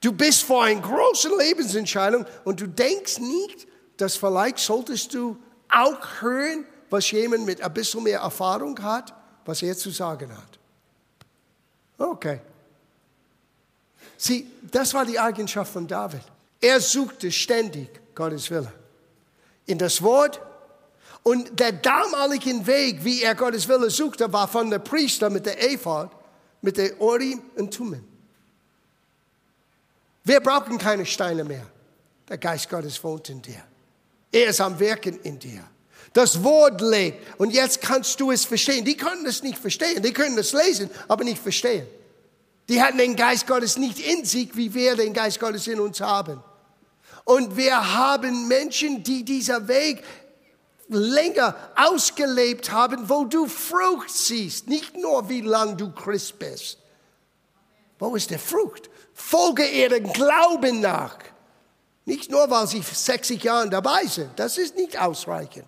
Du 0.00 0.12
bist 0.12 0.42
vor 0.42 0.64
einer 0.64 0.80
großen 0.80 1.30
Lebensentscheidung 1.38 2.26
und 2.44 2.60
du 2.60 2.66
denkst 2.66 3.18
nicht 3.18 3.68
dass 4.00 4.16
vielleicht 4.16 4.58
solltest 4.58 5.14
du 5.14 5.36
auch 5.68 6.20
hören, 6.20 6.64
was 6.90 7.10
jemand 7.10 7.46
mit 7.46 7.62
ein 7.62 7.72
bisschen 7.72 8.02
mehr 8.02 8.20
Erfahrung 8.20 8.80
hat, 8.82 9.14
was 9.44 9.62
er 9.62 9.76
zu 9.76 9.90
sagen 9.90 10.30
hat. 10.36 10.58
Okay. 11.96 12.40
Sieh, 14.16 14.46
das 14.70 14.92
war 14.92 15.06
die 15.06 15.18
Eigenschaft 15.18 15.72
von 15.72 15.86
David. 15.86 16.22
Er 16.60 16.80
suchte 16.80 17.32
ständig 17.32 17.88
Gottes 18.14 18.50
Wille. 18.50 18.72
In 19.66 19.78
das 19.78 20.02
Wort 20.02 20.40
und 21.22 21.58
der 21.58 21.72
damalige 21.72 22.66
Weg, 22.66 23.04
wie 23.04 23.22
er 23.22 23.34
Gottes 23.34 23.68
Wille 23.68 23.90
suchte, 23.90 24.32
war 24.32 24.48
von 24.48 24.70
der 24.70 24.78
Priester 24.78 25.30
mit 25.30 25.46
der 25.46 25.62
Ephod, 25.72 26.10
mit 26.60 26.76
der 26.76 27.00
Urim 27.00 27.42
und 27.56 27.72
Tumim. 27.72 28.04
Wir 30.24 30.40
brauchen 30.40 30.78
keine 30.78 31.06
Steine 31.06 31.44
mehr. 31.44 31.66
Der 32.28 32.38
Geist 32.38 32.68
Gottes 32.68 33.02
wohnt 33.02 33.28
in 33.28 33.42
dir. 33.42 33.62
Er 34.30 34.48
ist 34.48 34.60
am 34.60 34.78
Wirken 34.78 35.18
in 35.20 35.38
dir. 35.38 35.64
Das 36.12 36.42
Wort 36.42 36.80
lebt 36.80 37.38
und 37.38 37.52
jetzt 37.52 37.80
kannst 37.80 38.20
du 38.20 38.32
es 38.32 38.44
verstehen. 38.44 38.84
Die 38.84 38.96
können 38.96 39.24
es 39.26 39.42
nicht 39.42 39.58
verstehen, 39.58 40.02
die 40.02 40.12
können 40.12 40.36
es 40.38 40.52
lesen, 40.52 40.90
aber 41.06 41.24
nicht 41.24 41.40
verstehen. 41.40 41.86
Die 42.68 42.82
hatten 42.82 42.98
den 42.98 43.16
Geist 43.16 43.46
Gottes 43.46 43.76
nicht 43.78 43.98
in 43.98 44.24
sich, 44.24 44.56
wie 44.56 44.74
wir 44.74 44.96
den 44.96 45.12
Geist 45.12 45.38
Gottes 45.40 45.66
in 45.66 45.80
uns 45.80 46.00
haben. 46.00 46.42
Und 47.24 47.56
wir 47.56 47.94
haben 47.94 48.48
Menschen, 48.48 49.02
die 49.04 49.24
dieser 49.24 49.68
Weg 49.68 50.02
länger 50.88 51.54
ausgelebt 51.76 52.72
haben, 52.72 53.08
wo 53.08 53.24
du 53.24 53.46
Frucht 53.46 54.10
siehst, 54.10 54.68
nicht 54.68 54.96
nur 54.96 55.28
wie 55.28 55.40
lang 55.40 55.76
du 55.76 55.92
Christ 55.92 56.38
bist. 56.38 56.78
Wo 57.98 58.16
ist 58.16 58.30
der 58.30 58.38
Frucht? 58.38 58.90
Folge 59.14 59.66
ihren 59.68 60.12
Glauben 60.12 60.80
nach. 60.80 61.18
Nicht 62.04 62.30
nur, 62.30 62.50
weil 62.50 62.66
sie 62.66 62.82
60 62.82 63.42
Jahre 63.44 63.68
dabei 63.68 64.06
sind. 64.06 64.30
Das 64.36 64.58
ist 64.58 64.74
nicht 64.76 64.98
ausreichend. 64.98 65.66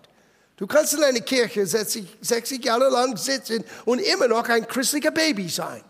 Du 0.63 0.67
kannst 0.67 0.93
in 0.93 1.03
einer 1.03 1.19
Kirche 1.19 1.67
60, 1.67 2.19
60 2.21 2.63
Jahre 2.63 2.87
lang 2.87 3.17
sitzen 3.17 3.65
und 3.83 3.99
immer 3.99 4.29
noch 4.29 4.47
ein 4.47 4.65
christlicher 4.65 5.11
Baby 5.11 5.49
sein. 5.49 5.83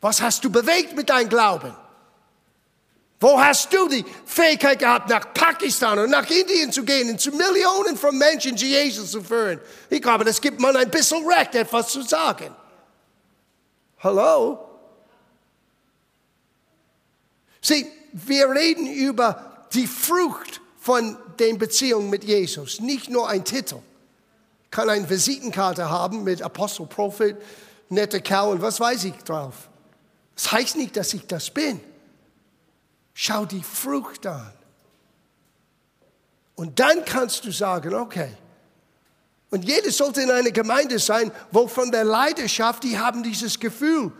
Was 0.00 0.22
hast 0.22 0.44
du 0.44 0.50
bewegt 0.50 0.94
mit 0.94 1.10
deinem 1.10 1.28
Glauben? 1.28 1.74
Wo 3.18 3.36
hast 3.40 3.74
du 3.74 3.88
die 3.88 4.04
Fähigkeit 4.24 4.78
gehabt, 4.78 5.08
nach 5.08 5.34
Pakistan 5.34 5.98
und 5.98 6.10
nach 6.10 6.30
Indien 6.30 6.70
zu 6.70 6.84
gehen 6.84 7.10
und 7.10 7.20
zu 7.20 7.32
Millionen 7.32 7.96
von 7.96 8.16
Menschen 8.16 8.56
zu 8.56 8.66
Jesus 8.66 9.10
zu 9.10 9.20
führen? 9.20 9.60
Ich 9.90 10.00
glaube, 10.00 10.24
das 10.24 10.40
gibt 10.40 10.60
man 10.60 10.76
ein 10.76 10.88
bisschen 10.88 11.26
Recht, 11.26 11.56
etwas 11.56 11.88
zu 11.88 12.02
sagen. 12.02 12.54
Hallo? 13.98 14.60
Sieh, 17.60 17.84
wir 18.12 18.48
reden 18.50 18.86
über 18.86 19.66
die 19.72 19.88
Frucht 19.88 20.60
von 20.84 21.16
den 21.38 21.56
Beziehungen 21.56 22.10
mit 22.10 22.24
Jesus, 22.24 22.78
nicht 22.78 23.08
nur 23.08 23.26
ein 23.26 23.42
Titel. 23.42 23.76
Kann 24.70 24.90
eine 24.90 25.08
Visitenkarte 25.08 25.88
haben 25.88 26.24
mit 26.24 26.42
Apostel, 26.42 26.84
Prophet, 26.84 27.40
netter 27.88 28.20
Kerl 28.20 28.50
und 28.50 28.60
was 28.60 28.78
weiß 28.80 29.04
ich 29.04 29.16
drauf. 29.24 29.70
Das 30.34 30.52
heißt 30.52 30.76
nicht, 30.76 30.94
dass 30.94 31.14
ich 31.14 31.26
das 31.26 31.48
bin. 31.48 31.80
Schau 33.14 33.46
die 33.46 33.62
Frucht 33.62 34.26
an. 34.26 34.52
Und 36.54 36.78
dann 36.78 37.02
kannst 37.06 37.46
du 37.46 37.50
sagen, 37.50 37.94
okay. 37.94 38.36
Und 39.48 39.64
jeder 39.64 39.90
sollte 39.90 40.20
in 40.20 40.30
einer 40.30 40.50
Gemeinde 40.50 40.98
sein, 40.98 41.32
wo 41.50 41.66
von 41.66 41.90
der 41.92 42.04
Leidenschaft, 42.04 42.82
die 42.82 42.98
haben 42.98 43.22
dieses 43.22 43.58
Gefühl, 43.58 44.12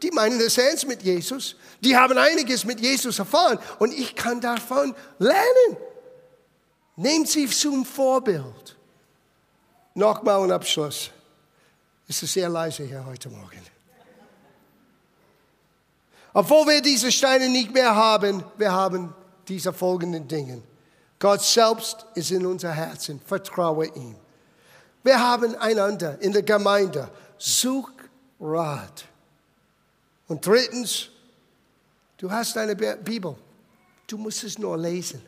die 0.00 0.10
meinen 0.12 0.40
es 0.40 0.56
ernst 0.56 0.88
mit 0.88 1.02
Jesus, 1.02 1.56
die 1.82 1.94
haben 1.94 2.16
einiges 2.16 2.64
mit 2.64 2.80
Jesus 2.80 3.18
erfahren 3.18 3.58
und 3.78 3.92
ich 3.92 4.14
kann 4.14 4.40
davon 4.40 4.94
lernen. 5.18 5.76
Nehmt 6.96 7.28
sie 7.28 7.46
zum 7.46 7.84
Vorbild. 7.84 8.76
Nochmal 9.94 10.42
ein 10.42 10.52
Abschluss. 10.52 11.10
Es 12.08 12.22
ist 12.22 12.32
sehr 12.32 12.48
leise 12.48 12.84
hier 12.84 13.04
heute 13.04 13.28
Morgen. 13.28 13.62
Obwohl 16.32 16.66
wir 16.66 16.82
diese 16.82 17.10
Steine 17.10 17.48
nicht 17.48 17.72
mehr 17.72 17.94
haben, 17.94 18.44
wir 18.58 18.70
haben 18.70 19.14
diese 19.48 19.72
folgenden 19.72 20.28
Dinge. 20.28 20.62
Gott 21.18 21.42
selbst 21.42 22.04
ist 22.14 22.30
in 22.30 22.44
unser 22.44 22.72
Herzen. 22.72 23.20
Vertraue 23.24 23.86
ihm. 23.86 24.16
Wir 25.02 25.18
haben 25.18 25.54
einander 25.56 26.20
in 26.20 26.32
der 26.32 26.42
Gemeinde. 26.42 27.10
Such 27.38 27.90
Rat. 28.40 29.06
Und 30.28 30.44
drittens, 30.44 31.08
du 32.18 32.30
hast 32.30 32.56
eine 32.58 32.76
Bibel. 32.76 33.34
Du 34.06 34.18
musst 34.18 34.44
es 34.44 34.58
nur 34.58 34.76
lesen. 34.76 35.22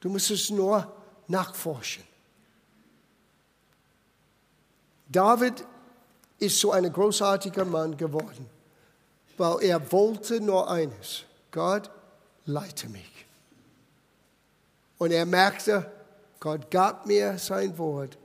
Du 0.00 0.08
musst 0.08 0.30
es 0.30 0.50
nur 0.50 0.92
nachforschen. 1.28 2.04
David 5.08 5.64
ist 6.38 6.58
so 6.58 6.72
ein 6.72 6.92
großartiger 6.92 7.64
Mann 7.64 7.96
geworden, 7.96 8.48
weil 9.36 9.62
er 9.62 9.92
wollte 9.92 10.40
nur 10.40 10.68
eines, 10.70 11.24
Gott, 11.50 11.90
leite 12.44 12.88
mich. 12.88 13.26
Und 14.98 15.12
er 15.12 15.26
merkte, 15.26 15.90
Gott 16.40 16.70
gab 16.70 17.06
mir 17.06 17.38
sein 17.38 17.76
Wort. 17.78 18.18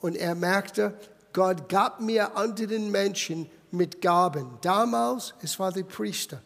Und 0.00 0.16
er 0.16 0.34
merkte, 0.34 0.98
Gott 1.32 1.68
gab 1.68 2.00
mir 2.00 2.36
anderen 2.36 2.90
Menschen 2.90 3.50
mit 3.70 4.00
Gaben. 4.00 4.58
Damals, 4.60 5.34
es 5.42 5.58
war 5.58 5.72
der 5.72 5.82
Priester 5.82 6.40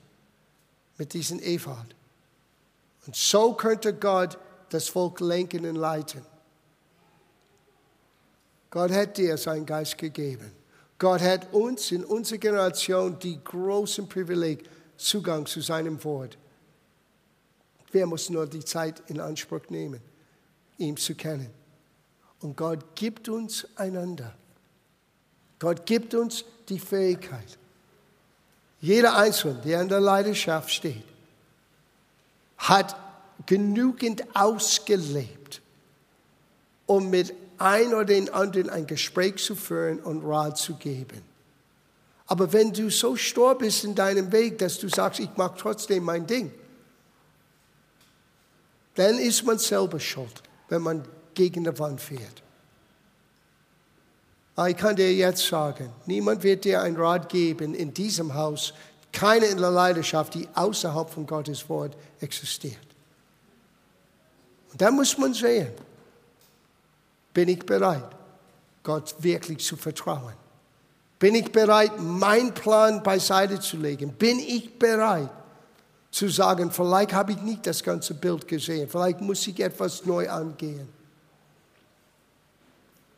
mit 0.96 1.12
diesem 1.12 1.40
Ephod. 1.40 1.94
Und 3.06 3.14
so 3.14 3.54
könnte 3.54 3.94
Gott 3.94 4.38
das 4.70 4.88
Volk 4.88 5.20
lenken 5.20 5.66
und 5.66 5.76
leiten. 5.76 6.22
Gott 8.70 8.90
hat 8.90 9.16
dir 9.16 9.36
seinen 9.38 9.64
Geist 9.64 9.96
gegeben. 9.96 10.52
Gott 10.98 11.20
hat 11.20 11.52
uns 11.52 11.92
in 11.92 12.04
unserer 12.04 12.38
Generation 12.38 13.18
die 13.18 13.42
großen 13.42 14.08
Privileg, 14.08 14.68
Zugang 14.96 15.46
zu 15.46 15.60
seinem 15.60 16.02
Wort. 16.02 16.36
Wir 17.92 18.06
müssen 18.06 18.34
nur 18.34 18.46
die 18.46 18.64
Zeit 18.64 19.00
in 19.06 19.20
Anspruch 19.20 19.68
nehmen, 19.70 20.00
ihn 20.76 20.96
zu 20.96 21.14
kennen. 21.14 21.50
Und 22.40 22.56
Gott 22.56 22.96
gibt 22.96 23.28
uns 23.28 23.66
einander. 23.76 24.34
Gott 25.58 25.86
gibt 25.86 26.14
uns 26.14 26.44
die 26.68 26.78
Fähigkeit. 26.78 27.58
Jeder 28.80 29.16
Einzelne, 29.16 29.60
der 29.64 29.82
in 29.82 29.88
der 29.88 30.00
Leidenschaft 30.00 30.70
steht, 30.70 31.04
hat 32.58 32.96
genügend 33.48 34.24
ausgelebt, 34.36 35.62
um 36.84 37.08
mit 37.08 37.32
ein 37.56 37.94
oder 37.94 38.04
den 38.04 38.28
anderen 38.28 38.68
ein 38.68 38.86
Gespräch 38.86 39.36
zu 39.38 39.56
führen 39.56 40.00
und 40.00 40.22
Rat 40.22 40.58
zu 40.58 40.74
geben. 40.74 41.22
Aber 42.26 42.52
wenn 42.52 42.74
du 42.74 42.90
so 42.90 43.16
stur 43.16 43.56
bist 43.56 43.84
in 43.84 43.94
deinem 43.94 44.30
Weg, 44.32 44.58
dass 44.58 44.78
du 44.78 44.88
sagst, 44.88 45.18
ich 45.18 45.34
mache 45.36 45.56
trotzdem 45.58 46.04
mein 46.04 46.26
Ding, 46.26 46.52
dann 48.96 49.16
ist 49.18 49.44
man 49.44 49.58
selber 49.58 49.98
schuld, 49.98 50.42
wenn 50.68 50.82
man 50.82 51.08
gegen 51.32 51.64
die 51.64 51.78
Wand 51.78 52.02
fährt. 52.02 52.42
Ich 54.68 54.76
kann 54.76 54.94
dir 54.94 55.14
jetzt 55.14 55.46
sagen, 55.46 55.90
niemand 56.04 56.42
wird 56.42 56.64
dir 56.64 56.82
ein 56.82 56.96
Rat 56.96 57.30
geben 57.30 57.74
in 57.74 57.94
diesem 57.94 58.34
Haus, 58.34 58.74
keine 59.10 59.46
in 59.46 59.56
der 59.56 59.70
Leidenschaft, 59.70 60.34
die 60.34 60.46
außerhalb 60.52 61.08
von 61.08 61.26
Gottes 61.26 61.66
Wort 61.70 61.96
existiert. 62.20 62.87
Und 64.70 64.80
da 64.80 64.90
muss 64.90 65.16
man 65.16 65.34
sehen, 65.34 65.72
bin 67.32 67.48
ich 67.48 67.64
bereit, 67.64 68.10
Gott 68.82 69.14
wirklich 69.18 69.64
zu 69.64 69.76
vertrauen? 69.76 70.34
Bin 71.18 71.34
ich 71.34 71.50
bereit, 71.50 72.00
meinen 72.00 72.54
Plan 72.54 73.02
beiseite 73.02 73.58
zu 73.60 73.76
legen? 73.76 74.12
Bin 74.12 74.38
ich 74.38 74.78
bereit 74.78 75.30
zu 76.10 76.28
sagen, 76.28 76.70
vielleicht 76.70 77.12
habe 77.12 77.32
ich 77.32 77.40
nicht 77.42 77.66
das 77.66 77.82
ganze 77.82 78.14
Bild 78.14 78.46
gesehen, 78.46 78.88
vielleicht 78.88 79.20
muss 79.20 79.46
ich 79.46 79.58
etwas 79.60 80.04
neu 80.06 80.28
angehen? 80.28 80.88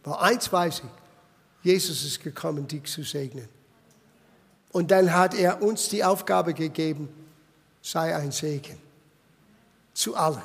Weil 0.04 0.14
eins 0.32 0.50
weiß 0.50 0.80
ich, 0.80 1.64
Jesus 1.70 2.04
ist 2.04 2.22
gekommen, 2.22 2.66
dich 2.66 2.84
zu 2.84 3.02
segnen. 3.02 3.48
Und 4.72 4.90
dann 4.90 5.12
hat 5.12 5.34
er 5.34 5.62
uns 5.62 5.88
die 5.88 6.02
Aufgabe 6.02 6.54
gegeben, 6.54 7.08
sei 7.82 8.14
ein 8.14 8.32
Segen. 8.32 8.78
Zu 9.92 10.16
allen. 10.16 10.42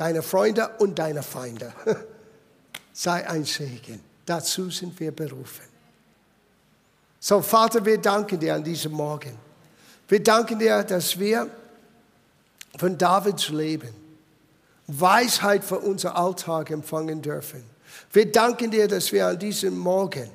Deine 0.00 0.22
Freunde 0.22 0.66
und 0.78 0.98
deine 0.98 1.22
Feinde. 1.22 1.74
sei 2.94 3.28
ein 3.28 3.44
Segen. 3.44 4.00
Dazu 4.24 4.70
sind 4.70 4.98
wir 4.98 5.12
berufen. 5.12 5.66
So, 7.18 7.42
Vater, 7.42 7.84
wir 7.84 7.98
danken 7.98 8.40
dir 8.40 8.54
an 8.54 8.64
diesem 8.64 8.92
Morgen. 8.92 9.38
Wir 10.08 10.22
danken 10.22 10.58
dir, 10.58 10.84
dass 10.84 11.18
wir 11.18 11.50
von 12.78 12.96
Davids 12.96 13.50
Leben 13.50 13.94
Weisheit 14.86 15.62
für 15.62 15.80
unser 15.80 16.16
Alltag 16.16 16.70
empfangen 16.70 17.20
dürfen. 17.20 17.62
Wir 18.10 18.32
danken 18.32 18.70
dir, 18.70 18.88
dass 18.88 19.12
wir 19.12 19.26
an 19.26 19.38
diesem 19.38 19.76
Morgen 19.76 20.30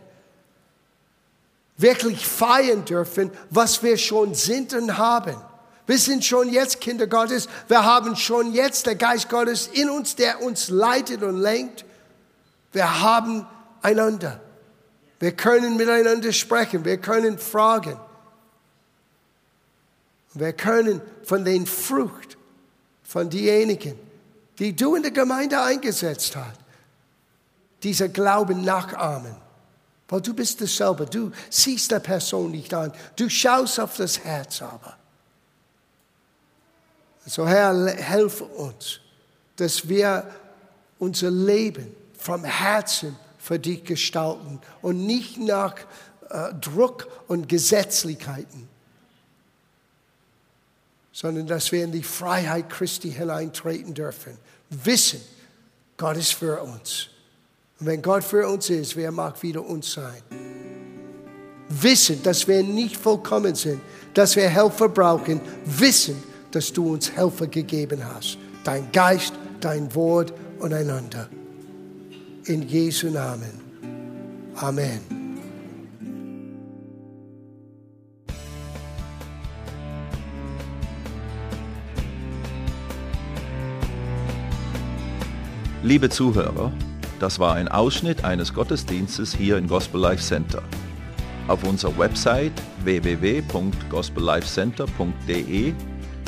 wirklich 1.75 2.27
feiern 2.27 2.85
dürfen, 2.85 3.31
was 3.49 3.81
wir 3.81 3.97
schon 3.97 4.35
sind 4.35 4.75
und 4.75 4.95
haben. 4.95 5.41
Wir 5.87 5.99
sind 5.99 6.25
schon 6.25 6.49
jetzt 6.49 6.81
Kinder 6.81 7.07
Gottes. 7.07 7.47
Wir 7.67 7.83
haben 7.83 8.15
schon 8.15 8.53
jetzt 8.53 8.87
der 8.87 8.95
Geist 8.95 9.29
Gottes 9.29 9.67
in 9.67 9.89
uns, 9.89 10.15
der 10.15 10.41
uns 10.41 10.69
leitet 10.69 11.21
und 11.21 11.37
lenkt. 11.37 11.85
Wir 12.71 13.01
haben 13.01 13.45
einander. 13.81 14.39
Wir 15.19 15.31
können 15.31 15.77
miteinander 15.77 16.33
sprechen. 16.33 16.85
Wir 16.85 16.97
können 16.97 17.37
fragen. 17.37 17.97
Wir 20.33 20.53
können 20.53 21.01
von 21.23 21.45
den 21.45 21.65
Frucht 21.65 22.37
von 23.03 23.29
denjenigen, 23.29 23.97
die 24.59 24.75
du 24.75 24.95
in 24.95 25.03
der 25.03 25.11
Gemeinde 25.11 25.61
eingesetzt 25.61 26.35
hast, 26.35 26.59
dieser 27.83 28.09
Glauben 28.09 28.63
nachahmen. 28.63 29.35
Weil 30.07 30.21
du 30.21 30.33
bist 30.33 30.61
dasselbe. 30.61 31.05
Du 31.05 31.31
siehst 31.49 31.91
der 31.91 31.99
Person 31.99 32.51
nicht 32.51 32.73
an. 32.73 32.91
Du 33.15 33.29
schaust 33.29 33.79
auf 33.79 33.97
das 33.97 34.19
Herz 34.19 34.61
aber. 34.61 34.97
So 37.25 37.47
Herr, 37.47 37.87
helfe 37.87 38.43
uns, 38.43 38.99
dass 39.55 39.87
wir 39.87 40.29
unser 40.99 41.31
Leben 41.31 41.95
vom 42.17 42.43
Herzen 42.43 43.15
für 43.39 43.59
dich 43.59 43.83
gestalten 43.83 44.59
und 44.81 45.05
nicht 45.05 45.37
nach 45.37 45.75
äh, 46.29 46.53
Druck 46.61 47.07
und 47.27 47.49
Gesetzlichkeiten, 47.49 48.67
sondern 51.11 51.47
dass 51.47 51.71
wir 51.71 51.83
in 51.83 51.91
die 51.91 52.03
Freiheit 52.03 52.69
Christi 52.69 53.11
hineintreten 53.11 53.93
dürfen. 53.93 54.37
Wissen, 54.69 55.21
Gott 55.97 56.17
ist 56.17 56.33
für 56.33 56.61
uns. 56.61 57.07
Und 57.79 57.87
wenn 57.87 58.01
Gott 58.01 58.23
für 58.23 58.47
uns 58.47 58.69
ist, 58.69 58.95
wer 58.95 59.11
mag 59.11 59.41
wieder 59.41 59.65
uns 59.65 59.93
sein? 59.93 60.21
Wissen, 61.69 62.21
dass 62.23 62.47
wir 62.47 62.63
nicht 62.63 62.97
vollkommen 62.97 63.55
sind, 63.55 63.81
dass 64.13 64.35
wir 64.35 64.47
Helfer 64.47 64.89
brauchen. 64.89 65.41
Wissen, 65.65 66.21
dass 66.55 66.71
du 66.71 66.93
uns 66.93 67.11
Helfer 67.11 67.47
gegeben 67.47 67.99
hast. 68.01 68.37
Dein 68.63 68.89
Geist, 68.93 69.33
dein 69.59 69.93
Wort 69.93 70.33
und 70.59 70.73
einander. 70.73 71.27
In 72.45 72.65
Jesu 72.65 73.09
Namen. 73.09 73.59
Amen. 74.55 75.01
Liebe 85.83 86.09
Zuhörer, 86.09 86.71
das 87.19 87.37
war 87.37 87.55
ein 87.55 87.67
Ausschnitt 87.67 88.23
eines 88.23 88.53
Gottesdienstes 88.53 89.35
hier 89.35 89.57
im 89.57 89.67
Gospel 89.67 89.99
Life 89.99 90.23
Center. 90.23 90.63
Auf 91.49 91.65
unserer 91.65 91.97
Website 91.97 92.53
www.gospellifecenter.de 92.85 95.73